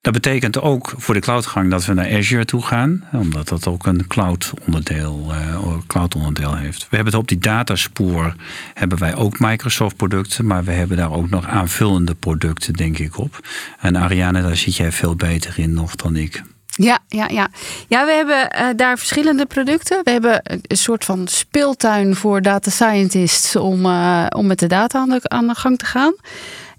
Dat 0.00 0.12
betekent 0.12 0.60
ook 0.60 0.94
voor 0.96 1.14
de 1.14 1.20
cloudgang 1.20 1.70
dat 1.70 1.84
we 1.84 1.94
naar 1.94 2.16
Azure 2.16 2.44
toe 2.44 2.62
gaan, 2.62 3.04
omdat 3.12 3.48
dat 3.48 3.66
ook 3.66 3.86
een 3.86 4.06
cloud 4.06 4.52
onderdeel, 4.66 5.26
uh, 5.30 5.76
cloud 5.86 6.14
onderdeel 6.14 6.56
heeft. 6.56 6.78
We 6.78 6.96
hebben 6.96 7.12
het 7.12 7.22
op 7.22 7.28
die 7.28 7.38
dataspoor 7.38 8.34
hebben 8.74 8.98
wij 8.98 9.14
ook 9.14 9.38
Microsoft 9.38 9.96
producten, 9.96 10.46
maar 10.46 10.64
we 10.64 10.72
hebben 10.72 10.96
daar 10.96 11.12
ook 11.12 11.30
nog 11.30 11.46
aanvullende 11.46 12.14
producten, 12.14 12.72
denk 12.72 12.98
ik, 12.98 13.18
op. 13.18 13.48
En 13.80 13.96
Ariane, 13.96 14.42
daar 14.42 14.56
zit 14.56 14.76
jij 14.76 14.92
veel 14.92 15.16
beter 15.16 15.58
in 15.58 15.72
nog 15.72 15.96
dan 15.96 16.16
ik. 16.16 16.42
Ja, 16.78 16.98
ja, 17.08 17.28
ja. 17.28 17.48
ja 17.88 18.04
we 18.06 18.12
hebben 18.12 18.50
uh, 18.54 18.68
daar 18.76 18.98
verschillende 18.98 19.46
producten. 19.46 20.00
We 20.04 20.10
hebben 20.10 20.40
een 20.42 20.76
soort 20.76 21.04
van 21.04 21.26
speeltuin 21.28 22.16
voor 22.16 22.42
data 22.42 22.70
scientists 22.70 23.56
om, 23.56 23.86
uh, 23.86 24.26
om 24.28 24.46
met 24.46 24.58
de 24.58 24.66
data 24.66 24.98
aan 24.98 25.08
de, 25.08 25.20
aan 25.22 25.46
de 25.46 25.54
gang 25.54 25.78
te 25.78 25.84
gaan. 25.84 26.14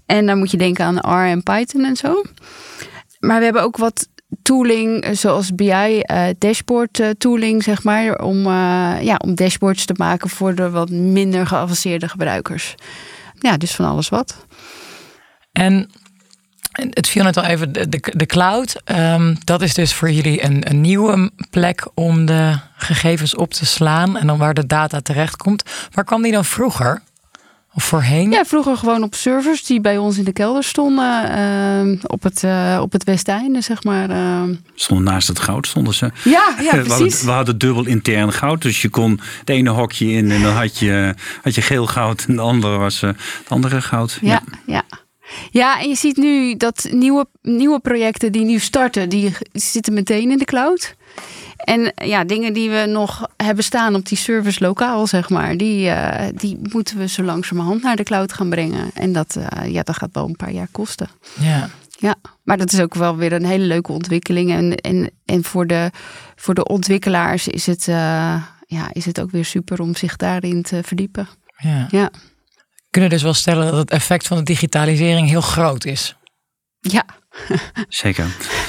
En 0.06 0.26
dan 0.26 0.38
moet 0.38 0.50
je 0.50 0.56
denken 0.56 0.84
aan 0.84 1.24
R 1.24 1.28
en 1.28 1.42
Python 1.42 1.84
en 1.84 1.96
zo. 1.96 2.22
Maar 3.18 3.38
we 3.38 3.44
hebben 3.44 3.62
ook 3.62 3.76
wat 3.76 4.08
tooling, 4.42 5.06
zoals 5.12 5.54
BI, 5.54 6.02
dashboard 6.38 7.14
tooling, 7.18 7.62
zeg 7.62 7.82
maar, 7.82 8.18
om, 8.18 8.42
ja, 9.00 9.16
om 9.24 9.34
dashboards 9.34 9.84
te 9.84 9.94
maken 9.96 10.28
voor 10.28 10.54
de 10.54 10.70
wat 10.70 10.90
minder 10.90 11.46
geavanceerde 11.46 12.08
gebruikers. 12.08 12.74
Ja, 13.34 13.56
dus 13.56 13.74
van 13.74 13.84
alles 13.84 14.08
wat. 14.08 14.46
En 15.52 15.90
het 16.90 17.08
viel 17.08 17.24
net 17.24 17.36
al 17.36 17.44
even, 17.44 17.72
de, 17.72 18.12
de, 18.16 18.26
cloud. 18.26 18.82
Um, 18.84 19.38
dat 19.44 19.62
is 19.62 19.74
dus 19.74 19.94
voor 19.94 20.10
jullie 20.10 20.44
een, 20.44 20.70
een, 20.70 20.80
nieuwe 20.80 21.30
plek 21.50 21.88
om 21.94 22.26
de 22.26 22.58
gegevens 22.76 23.34
op 23.34 23.54
te 23.54 23.66
slaan 23.66 24.16
en 24.16 24.26
dan 24.26 24.38
waar 24.38 24.54
de 24.54 24.66
data 24.66 25.00
terecht 25.00 25.36
komt. 25.36 25.62
Waar 25.90 26.04
kwam 26.04 26.22
die 26.22 26.32
dan 26.32 26.44
vroeger? 26.44 27.02
Of 27.74 27.84
voorheen? 27.84 28.30
Ja, 28.30 28.44
vroeger 28.44 28.76
gewoon 28.76 29.02
op 29.02 29.14
servers 29.14 29.64
die 29.64 29.80
bij 29.80 29.98
ons 29.98 30.18
in 30.18 30.24
de 30.24 30.32
kelder 30.32 30.64
stonden. 30.64 31.38
Uh, 31.38 31.98
op, 32.06 32.22
het, 32.22 32.42
uh, 32.42 32.78
op 32.82 32.92
het 32.92 33.04
Westeinde, 33.04 33.60
zeg 33.60 33.84
maar. 33.84 34.10
Uh. 34.10 34.42
Stonden 34.74 35.12
naast 35.12 35.28
het 35.28 35.38
goud, 35.38 35.66
stonden 35.66 35.94
ze. 35.94 36.10
Ja, 36.24 36.54
ja 36.60 36.70
precies. 36.70 36.88
We 36.88 36.90
hadden, 36.92 37.24
we 37.24 37.30
hadden, 37.30 37.58
dubbel 37.58 37.86
intern 37.86 38.32
goud. 38.32 38.62
Dus 38.62 38.82
je 38.82 38.88
kon 38.88 39.20
het 39.40 39.48
ene 39.48 39.70
hokje 39.70 40.10
in 40.10 40.30
en 40.30 40.42
dan 40.42 40.52
had 40.52 40.78
je, 40.78 41.14
had 41.42 41.54
je 41.54 41.62
geel 41.62 41.86
goud. 41.86 42.24
En 42.28 42.36
de 42.36 42.42
andere 42.42 42.76
was 42.76 43.02
uh, 43.02 43.10
het 43.10 43.48
andere 43.48 43.80
goud. 43.80 44.18
ja. 44.20 44.42
ja. 44.66 44.74
ja. 44.88 44.98
Ja, 45.50 45.80
en 45.80 45.88
je 45.88 45.94
ziet 45.94 46.16
nu 46.16 46.56
dat 46.56 46.88
nieuwe, 46.90 47.26
nieuwe 47.42 47.80
projecten 47.80 48.32
die 48.32 48.44
nu 48.44 48.58
starten, 48.58 49.08
die 49.08 49.32
zitten 49.52 49.94
meteen 49.94 50.30
in 50.30 50.38
de 50.38 50.44
cloud. 50.44 50.94
En 51.56 51.92
ja, 51.94 52.24
dingen 52.24 52.52
die 52.52 52.70
we 52.70 52.84
nog 52.86 53.28
hebben 53.36 53.64
staan 53.64 53.94
op 53.94 54.06
die 54.06 54.18
service 54.18 54.64
lokaal, 54.64 55.06
zeg 55.06 55.28
maar, 55.28 55.56
die, 55.56 55.86
uh, 55.86 56.26
die 56.34 56.58
moeten 56.72 56.98
we 56.98 57.08
zo 57.08 57.22
langzamerhand 57.22 57.82
naar 57.82 57.96
de 57.96 58.02
cloud 58.02 58.32
gaan 58.32 58.48
brengen. 58.48 58.90
En 58.94 59.12
dat, 59.12 59.36
uh, 59.38 59.72
ja, 59.72 59.82
dat 59.82 59.96
gaat 59.96 60.10
wel 60.12 60.26
een 60.26 60.36
paar 60.36 60.52
jaar 60.52 60.68
kosten. 60.70 61.08
Ja. 61.40 61.70
Ja, 61.98 62.14
maar 62.42 62.58
dat 62.58 62.72
is 62.72 62.80
ook 62.80 62.94
wel 62.94 63.16
weer 63.16 63.32
een 63.32 63.44
hele 63.44 63.64
leuke 63.64 63.92
ontwikkeling. 63.92 64.50
En, 64.50 64.74
en, 64.74 65.10
en 65.24 65.44
voor, 65.44 65.66
de, 65.66 65.90
voor 66.36 66.54
de 66.54 66.64
ontwikkelaars 66.64 67.48
is 67.48 67.66
het, 67.66 67.86
uh, 67.86 67.94
ja, 68.66 68.88
is 68.92 69.04
het 69.04 69.20
ook 69.20 69.30
weer 69.30 69.44
super 69.44 69.80
om 69.80 69.94
zich 69.94 70.16
daarin 70.16 70.62
te 70.62 70.80
verdiepen. 70.82 71.28
Ja. 71.56 71.86
ja 71.90 72.10
kunnen 72.90 73.10
dus 73.10 73.22
wel 73.22 73.34
stellen 73.34 73.66
dat 73.66 73.76
het 73.76 73.90
effect 73.90 74.26
van 74.26 74.36
de 74.36 74.42
digitalisering 74.42 75.28
heel 75.28 75.40
groot 75.40 75.84
is. 75.84 76.16
Ja. 76.80 77.04
Zeker. 77.88 78.26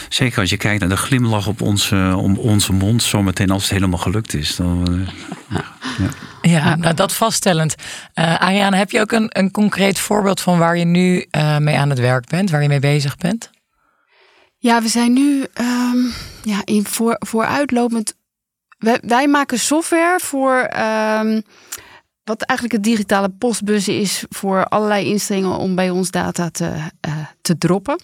Zeker 0.10 0.40
als 0.40 0.50
je 0.50 0.58
kijkt 0.58 0.80
naar 0.80 0.90
de 0.90 0.98
glimlach 0.98 1.48
op 1.48 1.62
onze, 1.62 2.14
om 2.18 2.38
onze 2.38 2.74
mond, 2.74 3.04
zometeen 3.04 3.50
als 3.50 3.64
het 3.64 3.72
helemaal 3.72 4.00
gelukt 4.00 4.34
is. 4.34 4.56
Dan, 4.56 4.94
uh, 4.94 5.08
ja, 6.42 6.62
ja 6.62 6.76
nou, 6.76 6.96
dat 6.96 7.14
vaststellend. 7.14 7.76
Uh, 8.16 8.42
Ariane, 8.42 8.78
heb 8.78 8.92
je 8.92 9.00
ook 9.00 9.12
een, 9.12 9.28
een 9.30 9.52
concreet 9.52 10.00
voorbeeld 10.00 10.42
van 10.42 10.58
waar 10.58 10.78
je 10.78 10.86
nu 10.86 11.26
uh, 11.32 11.58
mee 11.58 11.78
aan 11.78 11.90
het 11.90 12.00
werk 12.00 12.28
bent, 12.28 12.50
waar 12.50 12.62
je 12.62 12.68
mee 12.68 12.80
bezig 12.80 13.18
bent? 13.18 13.50
Ja, 14.58 14.82
we 14.82 14.88
zijn 14.88 15.14
nu 15.14 15.46
um, 15.60 16.14
ja, 16.44 16.62
in 16.66 16.86
voor, 16.86 17.16
vooruitlopend. 17.20 18.14
Wij, 18.78 19.00
wij 19.02 19.28
maken 19.28 19.60
software 19.60 20.20
voor. 20.20 20.70
Um, 21.20 21.44
wat 22.32 22.42
eigenlijk 22.42 22.78
het 22.78 22.92
digitale 22.92 23.30
postbus 23.30 23.88
is 23.88 24.26
voor 24.30 24.66
allerlei 24.66 25.06
instellingen 25.06 25.58
om 25.58 25.76
bij 25.76 25.90
ons 25.90 26.12
data 26.12 26.50
te, 26.50 26.66
uh, 27.08 27.18
te 27.42 27.58
droppen. 27.58 28.02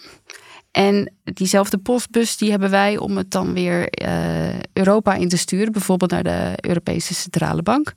En 0.72 1.14
diezelfde 1.24 1.78
postbus 1.78 2.38
die 2.38 2.50
hebben 2.50 2.70
wij 2.70 2.98
om 2.98 3.18
het 3.18 3.32
dan 3.32 3.54
weer 3.54 4.02
uh, 4.02 4.60
Europa 4.74 5.14
in 5.14 5.30
te 5.30 5.38
sturen, 5.38 5.72
bijvoorbeeld 5.72 6.12
naar 6.12 6.24
de 6.24 6.54
Europese 6.62 7.14
Centrale 7.14 7.62
Bank. 7.62 7.94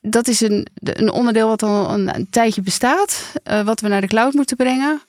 Dat 0.00 0.28
is 0.28 0.40
een, 0.40 0.66
een 0.74 1.10
onderdeel 1.10 1.48
wat 1.48 1.62
al 1.62 1.92
een, 1.92 2.26
tijdje 2.30 2.62
bestaat, 2.62 3.32
uh, 3.50 3.62
wat 3.62 3.80
we 3.80 3.88
naar 3.88 4.00
de 4.00 4.06
cloud 4.06 4.32
moeten 4.32 4.56
brengen. 4.56 5.00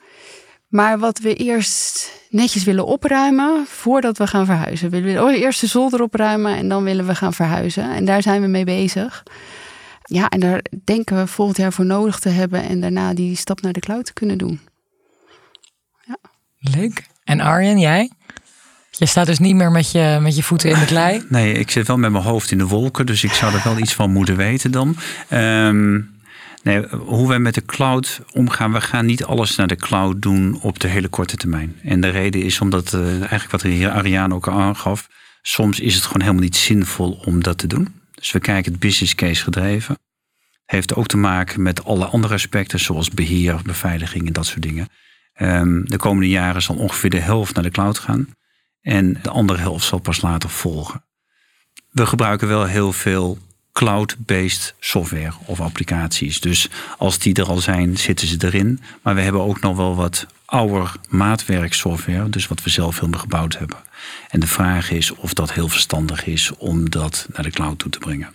Maar 0.68 1.00
wat 1.00 1.20
we 1.20 1.36
eerst 1.36 2.12
netjes 2.30 2.64
willen 2.64 2.86
opruimen 2.86 3.66
voordat 3.68 4.18
we 4.18 4.28
gaan 4.28 4.46
verhuizen. 4.46 4.90
We 4.90 5.02
willen 5.02 5.34
eerst 5.34 5.62
de 5.62 5.68
zolder 5.68 6.02
opruimen 6.02 6.56
en 6.56 6.70
dan 6.70 6.84
willen 6.84 7.08
we 7.08 7.16
gaan 7.16 7.34
verhuizen. 7.34 7.92
En 7.92 8.06
daar 8.06 8.22
zijn 8.22 8.42
we 8.42 8.48
mee 8.48 8.66
bezig. 8.66 9.24
Ja, 10.04 10.30
en 10.30 10.40
daar 10.40 10.64
denken 10.84 11.18
we 11.18 11.28
volgend 11.28 11.58
jaar 11.58 11.74
voor 11.74 11.86
nodig 11.86 12.20
te 12.20 12.30
hebben 12.30 12.64
en 12.64 12.82
daarna 12.82 13.14
die 13.14 13.36
stap 13.36 13.62
naar 13.62 13.74
de 13.74 13.80
cloud 13.80 14.06
te 14.06 14.14
kunnen 14.14 14.38
doen. 14.38 14.60
Ja. 16.06 16.18
Leuk. 16.60 17.08
En 17.24 17.40
Arjen, 17.40 17.80
jij? 17.80 18.12
Je 18.92 19.06
staat 19.06 19.26
dus 19.26 19.40
niet 19.40 19.56
meer 19.56 19.72
met 19.72 19.92
je, 19.92 20.18
met 20.22 20.36
je 20.36 20.44
voeten 20.44 20.70
in 20.70 20.80
de 20.80 20.86
klei? 20.86 21.24
Nee, 21.30 21.54
ik 21.54 21.72
zit 21.72 21.88
wel 21.88 21.98
met 21.98 22.12
mijn 22.12 22.24
hoofd 22.24 22.52
in 22.52 22.58
de 22.58 22.68
wolken, 22.68 23.06
dus 23.06 23.24
ik 23.24 23.32
zou 23.32 23.54
er 23.54 23.62
wel 23.64 23.78
iets 23.78 23.94
van 23.94 24.12
moeten 24.12 24.36
weten 24.36 24.72
dan. 24.72 24.96
Um, 25.34 26.20
nee, 26.64 26.88
hoe 26.88 27.28
wij 27.28 27.40
met 27.40 27.54
de 27.54 27.66
cloud 27.66 28.22
omgaan, 28.32 28.74
we 28.74 28.82
gaan 28.82 29.06
niet 29.06 29.24
alles 29.24 29.56
naar 29.56 29.68
de 29.68 29.76
cloud 29.76 30.22
doen 30.22 30.62
op 30.62 30.80
de 30.80 30.88
hele 30.88 31.08
korte 31.08 31.38
termijn. 31.38 31.80
En 31.84 32.02
de 32.02 32.10
reden 32.10 32.42
is 32.42 32.60
omdat, 32.60 32.94
uh, 32.94 33.10
eigenlijk 33.10 33.52
wat 33.52 33.62
hier 33.62 33.90
Ariane 33.90 34.34
ook 34.34 34.48
aangaf, 34.48 35.08
soms 35.42 35.80
is 35.80 35.96
het 35.96 36.04
gewoon 36.04 36.22
helemaal 36.22 36.44
niet 36.44 36.56
zinvol 36.56 37.22
om 37.26 37.44
dat 37.44 37.58
te 37.58 37.68
doen. 37.68 38.01
Dus 38.22 38.32
we 38.32 38.40
kijken 38.40 38.72
het 38.72 38.82
business 38.82 39.16
case 39.16 39.44
gedreven. 39.44 40.00
Heeft 40.66 40.96
ook 40.96 41.08
te 41.08 41.18
maken 41.18 41.62
met 41.62 41.84
alle 41.84 42.06
andere 42.06 42.34
aspecten, 42.34 42.80
zoals 42.80 43.10
beheer, 43.10 43.62
beveiliging 43.64 44.28
en 44.28 44.34
dat 44.34 44.46
soort 44.46 44.62
dingen. 44.62 44.88
Um, 45.42 45.90
de 45.90 45.98
komende 45.98 46.30
jaren 46.30 46.62
zal 46.62 46.76
ongeveer 46.76 47.10
de 47.10 47.20
helft 47.20 47.54
naar 47.54 47.64
de 47.64 47.72
cloud 47.72 48.00
gaan. 48.00 48.28
En 48.82 49.20
de 49.22 49.30
andere 49.30 49.60
helft 49.60 49.86
zal 49.86 50.00
pas 50.00 50.22
later 50.22 50.50
volgen. 50.50 51.06
We 51.90 52.06
gebruiken 52.06 52.48
wel 52.48 52.66
heel 52.66 52.94
veel 52.94 53.38
cloud-based 53.74 54.76
software 54.80 55.34
of 55.46 55.62
applicaties. 55.62 56.40
Dus 56.40 56.70
als 56.98 57.20
die 57.20 57.34
er 57.34 57.48
al 57.48 57.58
zijn, 57.58 57.98
zitten 57.98 58.28
ze 58.28 58.38
erin. 58.40 58.80
Maar 59.02 59.16
we 59.16 59.22
hebben 59.22 59.42
ook 59.42 59.62
nog 59.62 59.76
wel 59.76 59.96
wat 59.96 60.26
ouder 60.46 60.92
maatwerksoftware, 61.10 62.30
dus 62.30 62.48
wat 62.48 62.64
we 62.64 62.70
zelf 62.70 62.96
helemaal 63.00 63.20
gebouwd 63.20 63.58
hebben. 63.58 63.78
En 64.30 64.40
de 64.40 64.48
vraag 64.48 64.92
is 64.92 65.12
of 65.12 65.34
dat 65.34 65.54
heel 65.54 65.68
verstandig 65.68 66.26
is 66.26 66.52
om 66.58 66.90
dat 66.90 67.28
naar 67.34 67.44
de 67.44 67.50
cloud 67.50 67.80
toe 67.80 67.92
te 67.92 68.00
brengen. 68.00 68.30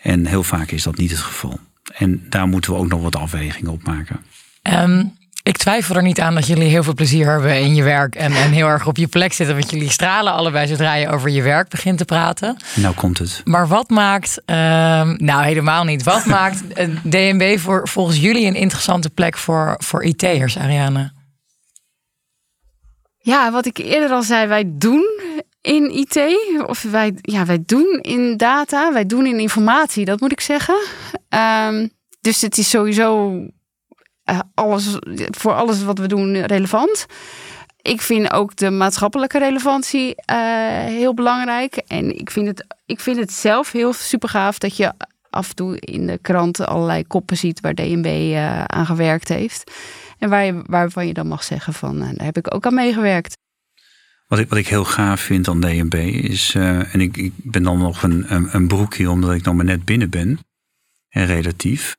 En 0.00 0.26
heel 0.26 0.42
vaak 0.42 0.70
is 0.70 0.82
dat 0.82 0.96
niet 0.96 1.10
het 1.10 1.20
geval. 1.20 1.60
En 1.92 2.26
daar 2.28 2.46
moeten 2.46 2.72
we 2.72 2.78
ook 2.78 2.88
nog 2.88 3.02
wat 3.02 3.16
afwegingen 3.16 3.72
op 3.72 3.82
maken. 3.82 4.20
Ehm, 4.62 5.04
ik 5.42 5.56
twijfel 5.56 5.96
er 5.96 6.02
niet 6.02 6.20
aan 6.20 6.34
dat 6.34 6.46
jullie 6.46 6.68
heel 6.68 6.82
veel 6.82 6.94
plezier 6.94 7.30
hebben 7.30 7.60
in 7.60 7.74
je 7.74 7.82
werk 7.82 8.14
en, 8.14 8.32
en 8.32 8.50
heel 8.50 8.66
erg 8.66 8.86
op 8.86 8.96
je 8.96 9.06
plek 9.06 9.32
zitten. 9.32 9.56
Want 9.56 9.70
jullie 9.70 9.90
stralen 9.90 10.32
allebei 10.32 10.66
zodra 10.66 10.94
je 10.94 11.08
over 11.08 11.30
je 11.30 11.42
werk 11.42 11.68
begint 11.68 11.98
te 11.98 12.04
praten. 12.04 12.56
Nou 12.74 12.94
komt 12.94 13.18
het. 13.18 13.40
Maar 13.44 13.68
wat 13.68 13.90
maakt, 13.90 14.42
ehm, 14.44 15.14
nou 15.16 15.44
helemaal 15.44 15.84
niet, 15.84 16.02
wat 16.02 16.24
maakt 16.36 16.62
DNB 17.02 17.58
voor, 17.58 17.88
volgens 17.88 18.18
jullie 18.18 18.46
een 18.46 18.54
interessante 18.54 19.10
plek 19.10 19.38
voor, 19.38 19.74
voor 19.78 20.04
IT'ers, 20.04 20.58
Ariane? 20.58 21.12
Ja, 23.18 23.50
wat 23.50 23.66
ik 23.66 23.78
eerder 23.78 24.10
al 24.10 24.22
zei, 24.22 24.46
wij 24.46 24.64
doen 24.66 25.20
in 25.60 25.90
IT, 25.90 26.20
of 26.66 26.82
wij, 26.82 27.14
ja, 27.20 27.44
wij 27.44 27.62
doen 27.66 27.98
in 28.00 28.36
data, 28.36 28.92
wij 28.92 29.06
doen 29.06 29.26
in 29.26 29.38
informatie, 29.38 30.04
dat 30.04 30.20
moet 30.20 30.32
ik 30.32 30.40
zeggen. 30.40 30.76
Ehm, 31.28 31.88
dus 32.20 32.40
het 32.40 32.58
is 32.58 32.70
sowieso 32.70 33.32
uh, 34.30 34.38
alles, 34.54 34.98
voor 35.30 35.52
alles 35.52 35.82
wat 35.82 35.98
we 35.98 36.06
doen 36.06 36.40
relevant. 36.40 37.06
Ik 37.82 38.00
vind 38.00 38.32
ook 38.32 38.56
de 38.56 38.70
maatschappelijke 38.70 39.38
relevantie 39.38 40.14
uh, 40.30 40.36
heel 40.84 41.14
belangrijk. 41.14 41.76
En 41.76 42.18
ik 42.18 42.30
vind, 42.30 42.46
het, 42.46 42.66
ik 42.86 43.00
vind 43.00 43.16
het 43.16 43.32
zelf 43.32 43.72
heel 43.72 43.92
super 43.92 44.28
gaaf 44.28 44.58
dat 44.58 44.76
je 44.76 44.92
af 45.30 45.48
en 45.48 45.54
toe 45.54 45.78
in 45.78 46.06
de 46.06 46.18
kranten 46.18 46.68
allerlei 46.68 47.06
koppen 47.06 47.36
ziet 47.36 47.60
waar 47.60 47.74
DNB 47.74 48.06
eh, 48.06 48.64
aan 48.64 48.86
gewerkt 48.86 49.28
heeft. 49.28 49.72
En 50.18 50.28
waar 50.28 50.44
je, 50.44 50.62
waarvan 50.66 51.06
je 51.06 51.12
dan 51.12 51.26
mag 51.26 51.44
zeggen 51.44 51.72
van, 51.72 51.98
daar 51.98 52.14
heb 52.16 52.36
ik 52.36 52.54
ook 52.54 52.66
aan 52.66 52.74
meegewerkt. 52.74 53.36
Wat 54.26 54.38
ik, 54.38 54.48
wat 54.48 54.58
ik 54.58 54.68
heel 54.68 54.84
gaaf 54.84 55.20
vind 55.20 55.48
aan 55.48 55.60
DNB 55.60 55.94
is, 55.94 56.54
en 56.54 57.00
ik, 57.00 57.16
ik 57.16 57.32
ben 57.36 57.62
dan 57.62 57.78
nog 57.78 58.02
een, 58.02 58.34
een, 58.34 58.48
een 58.54 58.68
broekje 58.68 59.10
omdat 59.10 59.32
ik 59.32 59.42
nog 59.42 59.54
maar 59.54 59.64
net 59.64 59.84
binnen 59.84 60.10
ben, 60.10 60.38
en 61.08 61.26
relatief. 61.26 61.96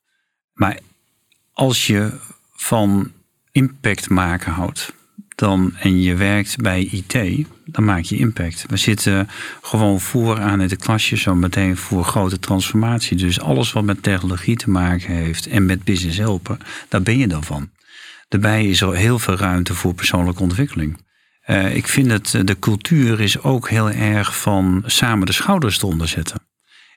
Maar 0.53 0.79
als 1.53 1.87
je 1.87 2.11
van 2.53 3.11
impact 3.51 4.09
maken 4.09 4.51
houdt 4.51 4.93
dan, 5.35 5.73
en 5.79 6.01
je 6.01 6.15
werkt 6.15 6.57
bij 6.57 6.81
IT, 6.91 7.47
dan 7.65 7.83
maak 7.83 8.03
je 8.03 8.17
impact. 8.17 8.65
We 8.67 8.77
zitten 8.77 9.29
gewoon 9.61 9.99
vooraan 9.99 10.61
in 10.61 10.67
de 10.67 10.75
klasje 10.75 11.17
zo 11.17 11.35
meteen 11.35 11.77
voor 11.77 12.03
grote 12.03 12.39
transformatie. 12.39 13.17
Dus 13.17 13.39
alles 13.39 13.71
wat 13.71 13.83
met 13.83 14.03
technologie 14.03 14.55
te 14.55 14.69
maken 14.69 15.13
heeft 15.13 15.47
en 15.47 15.65
met 15.65 15.83
business 15.83 16.17
helpen, 16.17 16.57
daar 16.89 17.01
ben 17.01 17.17
je 17.17 17.27
dan 17.27 17.43
van. 17.43 17.69
Daarbij 18.27 18.65
is 18.65 18.81
er 18.81 18.95
heel 18.95 19.19
veel 19.19 19.35
ruimte 19.35 19.73
voor 19.73 19.93
persoonlijke 19.93 20.41
ontwikkeling. 20.41 21.01
Uh, 21.47 21.75
ik 21.75 21.87
vind 21.87 22.09
dat 22.09 22.47
de 22.47 22.59
cultuur 22.59 23.21
is 23.21 23.41
ook 23.41 23.69
heel 23.69 23.89
erg 23.89 24.37
van 24.37 24.83
samen 24.85 25.25
de 25.25 25.33
schouders 25.33 25.77
te 25.77 25.85
onderzetten. 25.85 26.41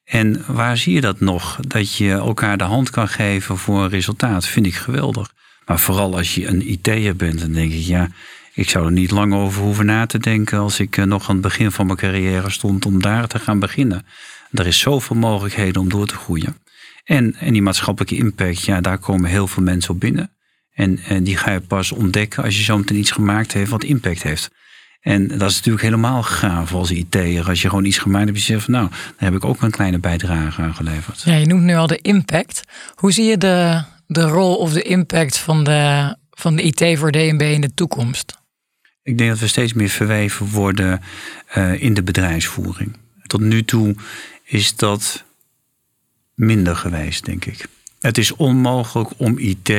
En 0.07 0.45
waar 0.47 0.77
zie 0.77 0.95
je 0.95 1.01
dat 1.01 1.21
nog? 1.21 1.59
Dat 1.61 1.97
je 1.97 2.11
elkaar 2.11 2.59
de 2.59 2.65
hand 2.65 2.91
kan 2.91 3.09
geven 3.09 3.59
voor 3.59 3.83
een 3.83 3.89
resultaat, 3.89 4.47
vind 4.47 4.67
ik 4.67 4.75
geweldig. 4.75 5.33
Maar 5.65 5.79
vooral 5.79 6.17
als 6.17 6.35
je 6.35 6.47
een 6.47 6.71
IT'er 6.71 7.17
bent, 7.17 7.41
dan 7.41 7.53
denk 7.53 7.73
ik, 7.73 7.83
ja, 7.83 8.09
ik 8.55 8.69
zou 8.71 8.87
er 8.87 8.93
niet 8.93 9.11
lang 9.11 9.35
over 9.35 9.63
hoeven 9.63 9.87
na 9.87 10.07
te 10.07 10.19
denken 10.19 10.59
als 10.59 10.81
ik 10.81 10.97
eh, 10.97 11.05
nog 11.05 11.29
aan 11.29 11.35
het 11.35 11.45
begin 11.45 11.71
van 11.71 11.87
mijn 11.87 11.99
carrière 11.99 12.51
stond 12.51 12.87
om 12.87 13.03
daar 13.03 13.27
te 13.27 13.39
gaan 13.39 13.59
beginnen. 13.59 14.07
Er 14.51 14.67
is 14.67 14.79
zoveel 14.79 15.17
mogelijkheden 15.17 15.81
om 15.81 15.89
door 15.89 16.07
te 16.07 16.15
groeien. 16.15 16.57
En, 17.05 17.35
en 17.35 17.53
die 17.53 17.63
maatschappelijke 17.63 18.17
impact, 18.17 18.65
ja, 18.65 18.81
daar 18.81 18.99
komen 18.99 19.31
heel 19.31 19.47
veel 19.47 19.63
mensen 19.63 19.95
op 19.95 20.01
binnen. 20.01 20.31
En, 20.73 20.99
en 20.99 21.25
die 21.25 21.37
ga 21.37 21.51
je 21.51 21.61
pas 21.61 21.93
ontdekken 21.93 22.43
als 22.43 22.57
je 22.57 22.63
zo 22.63 22.79
meteen 22.79 22.99
iets 22.99 23.11
gemaakt 23.11 23.53
heeft 23.53 23.71
wat 23.71 23.85
impact 23.85 24.23
heeft. 24.23 24.51
En 25.07 25.29
dat 25.29 25.51
is 25.51 25.57
natuurlijk 25.57 25.85
helemaal 25.85 26.23
gaaf 26.23 26.75
als 26.75 26.91
IT'er. 26.91 27.49
Als 27.49 27.63
je 27.63 27.69
gewoon 27.69 27.85
iets 27.85 27.99
gemaakt 27.99 28.25
hebt, 28.25 28.39
je 28.39 28.45
zegt 28.45 28.65
van 28.65 28.75
nou, 28.75 28.89
daar 28.89 29.15
heb 29.17 29.35
ik 29.35 29.45
ook 29.45 29.63
een 29.63 29.71
kleine 29.71 29.99
bijdrage 29.99 30.63
aan 30.63 30.75
geleverd. 30.75 31.23
Ja, 31.23 31.35
je 31.35 31.47
noemt 31.47 31.63
nu 31.63 31.75
al 31.75 31.87
de 31.87 31.99
impact. 32.03 32.63
Hoe 32.95 33.13
zie 33.13 33.25
je 33.25 33.39
de, 33.39 33.83
de 34.07 34.23
rol 34.23 34.57
of 34.57 34.73
de 34.73 34.83
impact 34.83 35.39
van 35.39 35.65
de, 35.65 36.15
van 36.31 36.57
de 36.57 36.63
IT 36.63 36.99
voor 36.99 37.13
DNB 37.13 37.41
in 37.41 37.61
de 37.61 37.75
toekomst? 37.75 38.39
Ik 39.03 39.19
denk 39.19 39.31
dat 39.31 39.39
we 39.39 39.47
steeds 39.47 39.73
meer 39.73 39.89
verweven 39.89 40.47
worden 40.47 41.01
uh, 41.57 41.83
in 41.83 41.95
de 41.95 42.03
bedrijfsvoering. 42.03 42.97
Tot 43.27 43.41
nu 43.41 43.65
toe 43.65 43.95
is 44.45 44.77
dat 44.77 45.25
minder 46.35 46.77
geweest, 46.77 47.25
denk 47.25 47.45
ik. 47.45 47.67
Het 48.01 48.19
is 48.19 48.33
onmogelijk 48.33 49.11
om 49.17 49.39
IT 49.39 49.73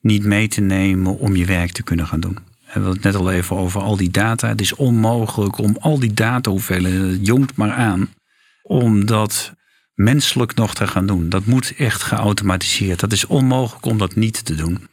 niet 0.00 0.24
mee 0.24 0.48
te 0.48 0.60
nemen 0.60 1.18
om 1.18 1.36
je 1.36 1.44
werk 1.44 1.72
te 1.72 1.82
kunnen 1.82 2.06
gaan 2.06 2.20
doen. 2.20 2.38
We 2.72 2.78
hadden 2.78 3.02
het 3.02 3.02
net 3.02 3.14
al 3.14 3.30
even 3.30 3.56
over 3.56 3.80
al 3.80 3.96
die 3.96 4.10
data. 4.10 4.48
Het 4.48 4.60
is 4.60 4.74
onmogelijk 4.74 5.58
om 5.58 5.76
al 5.80 5.98
die 5.98 6.14
data 6.14 6.50
hoeveelheden, 6.50 7.08
het 7.08 7.26
jongt 7.26 7.56
maar 7.56 7.72
aan, 7.72 8.14
om 8.62 9.06
dat 9.06 9.52
menselijk 9.94 10.54
nog 10.54 10.74
te 10.74 10.86
gaan 10.86 11.06
doen. 11.06 11.28
Dat 11.28 11.44
moet 11.44 11.74
echt 11.76 12.02
geautomatiseerd. 12.02 13.00
Dat 13.00 13.12
is 13.12 13.26
onmogelijk 13.26 13.86
om 13.86 13.98
dat 13.98 14.14
niet 14.14 14.44
te 14.44 14.54
doen. 14.54 14.88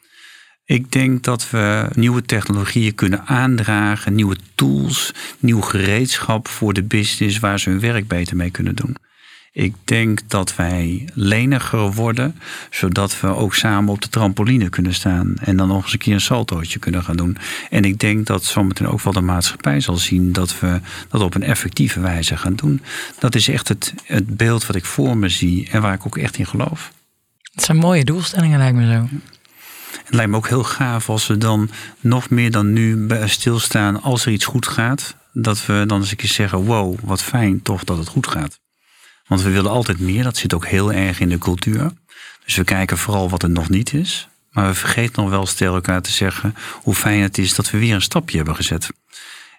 Ik 0.66 0.92
denk 0.92 1.24
dat 1.24 1.50
we 1.50 1.90
nieuwe 1.96 2.22
technologieën 2.22 2.96
kunnen 2.96 3.26
aandragen, 3.26 4.16
nieuwe 4.16 4.38
tools, 4.56 5.14
nieuw 5.40 5.62
gereedschap 5.62 6.48
voor 6.48 6.74
de 6.74 6.84
business 6.84 7.40
waar 7.40 7.60
ze 7.60 7.70
hun 7.70 7.80
werk 7.80 8.08
beter 8.08 8.36
mee 8.36 8.50
kunnen 8.50 8.76
doen. 8.76 8.96
Ik 9.52 9.74
denk 9.84 10.20
dat 10.28 10.56
wij 10.56 11.08
leniger 11.14 11.94
worden, 11.94 12.40
zodat 12.70 13.20
we 13.20 13.28
ook 13.28 13.56
samen 13.56 13.94
op 13.94 14.02
de 14.02 14.10
trampoline 14.10 14.70
kunnen 14.70 14.94
staan 14.94 15.34
en 15.38 15.58
dan 15.58 15.68
nog 15.68 15.84
eens 15.84 15.94
een 15.94 16.00
keer 16.00 16.14
een 16.14 16.22
saltootje 16.22 16.80
kunnen 16.80 17.04
gaan 17.04 17.16
doen. 17.16 17.38
En 17.70 17.84
ik 17.84 18.00
denk 18.00 18.26
dat 18.26 18.44
zometeen 18.44 18.88
ook 18.88 19.02
wel 19.02 19.14
de 19.14 19.22
maatschappij 19.22 19.80
zal 19.80 19.98
zien 19.98 20.32
dat 20.32 20.60
we 20.60 20.80
dat 21.10 21.22
op 21.22 21.36
een 21.36 21.44
effectieve 21.44 22.00
wijze 22.00 22.38
gaan 22.38 22.56
doen. 22.56 22.82
Dat 23.20 23.36
is 23.36 23.48
echt 23.48 23.68
het, 23.68 23.94
het 24.04 24.38
beeld 24.38 24.66
wat 24.66 24.76
ik 24.76 24.86
voor 24.86 25.18
me 25.18 25.30
zie 25.30 25.70
en 25.72 25.82
waar 25.82 25.94
ik 25.94 26.06
ook 26.06 26.18
echt 26.18 26.38
in 26.38 26.46
geloof. 26.46 26.92
Het 27.54 27.64
zijn 27.64 27.78
mooie 27.78 28.04
doelstellingen, 28.04 28.58
lijkt 28.58 28.78
me 28.78 28.94
zo. 28.94 29.08
Het 30.06 30.14
lijkt 30.14 30.32
me 30.32 30.38
ook 30.38 30.48
heel 30.48 30.64
gaaf 30.64 31.10
als 31.10 31.28
we 31.28 31.38
dan 31.38 31.70
nog 32.00 32.30
meer 32.30 32.52
dan 32.52 32.74
nu 32.74 33.08
stilstaan 33.26 34.02
als 34.02 34.26
er 34.26 34.32
iets 34.32 34.46
goed 34.46 34.68
gaat. 34.68 35.16
Dat 35.34 35.66
we 35.66 35.84
dan 35.88 36.00
eens 36.00 36.12
een 36.12 36.18
keer 36.18 36.30
zeggen: 36.30 36.64
wow, 36.64 37.00
wat 37.04 37.24
fijn 37.24 37.62
toch 37.62 37.84
dat 37.84 37.98
het 37.98 38.08
goed 38.08 38.28
gaat. 38.28 38.60
Want 39.30 39.42
we 39.42 39.50
willen 39.50 39.72
altijd 39.72 40.00
meer, 40.00 40.24
dat 40.24 40.38
zit 40.38 40.54
ook 40.54 40.68
heel 40.68 40.94
erg 40.94 41.20
in 41.20 41.30
de 41.30 41.38
cultuur. 41.38 41.92
Dus 42.46 42.56
we 42.56 42.64
kijken 42.64 42.98
vooral 42.98 43.30
wat 43.30 43.44
er 43.44 43.50
nog 43.50 43.70
niet 43.70 43.94
is. 43.94 44.28
Maar 44.52 44.68
we 44.68 44.74
vergeten 44.74 45.22
nog 45.24 45.32
wel 45.32 45.46
tegen 45.46 45.74
elkaar 45.74 46.02
te 46.02 46.12
zeggen 46.12 46.56
hoe 46.82 46.96
fijn 46.96 47.22
het 47.22 47.38
is 47.38 47.56
dat 47.56 47.70
we 47.70 47.78
weer 47.78 47.96
een 47.96 48.02
stapje 48.02 48.38
hebben 48.38 48.56
gezet. 48.56 48.90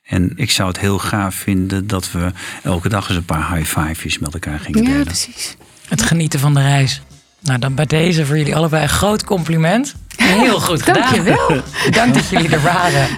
En 0.05 0.33
ik 0.37 0.51
zou 0.51 0.69
het 0.69 0.79
heel 0.79 0.99
gaaf 0.99 1.35
vinden 1.35 1.87
dat 1.87 2.13
we 2.13 2.33
elke 2.63 2.89
dag 2.89 3.09
eens 3.09 3.17
een 3.17 3.25
paar 3.25 3.55
high 3.55 3.79
five's 3.79 4.19
met 4.19 4.35
elkaar 4.35 4.59
gingen 4.59 4.85
delen. 4.85 4.99
Ja, 4.99 5.05
precies. 5.05 5.57
Het 5.89 6.03
genieten 6.03 6.41
van 6.41 6.55
de 6.55 6.61
reis. 6.61 7.03
Nou, 7.41 7.59
dan 7.59 7.75
bij 7.75 7.87
deze 7.87 8.27
voor 8.27 8.39
jullie 8.39 8.57
allebei 8.57 8.83
een 8.83 8.89
groot 8.89 9.25
compliment. 9.25 9.95
Heel 10.17 10.61
goed 10.69 10.83
gedaan. 10.83 11.03
Dankjewel. 11.03 11.63
Dank 11.91 12.15
dat 12.15 12.29
jullie 12.29 12.49
er 12.49 12.63
waren. 12.63 13.09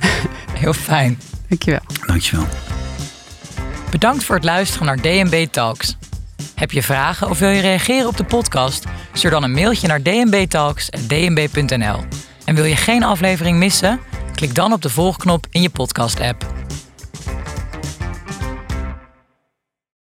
Heel 0.53 0.73
fijn. 0.73 1.21
Dankjewel. 1.49 1.81
Dankjewel. 2.07 2.47
Bedankt 3.91 4.25
voor 4.25 4.35
het 4.35 4.45
luisteren 4.45 4.87
naar 4.87 4.97
DNB 4.97 5.47
Talks. 5.51 5.97
Heb 6.55 6.71
je 6.71 6.83
vragen 6.83 7.31
of 7.31 7.39
wil 7.39 7.49
je 7.49 7.61
reageren 7.61 8.09
op 8.09 8.17
de 8.17 8.25
podcast? 8.25 8.85
Stuur 9.13 9.31
dan 9.31 9.43
een 9.43 9.53
mailtje 9.53 9.87
naar 9.87 10.03
dnbtalks.dnb.nl. 10.03 12.05
En 12.45 12.55
wil 12.55 12.65
je 12.65 12.77
geen 12.77 13.03
aflevering 13.03 13.59
missen? 13.59 14.01
Klik 14.35 14.55
dan 14.55 14.73
op 14.73 14.83
de 14.83 14.91
volgknop 14.91 15.47
in 15.51 15.63
je 15.63 15.71
podcast-app. 15.71 16.62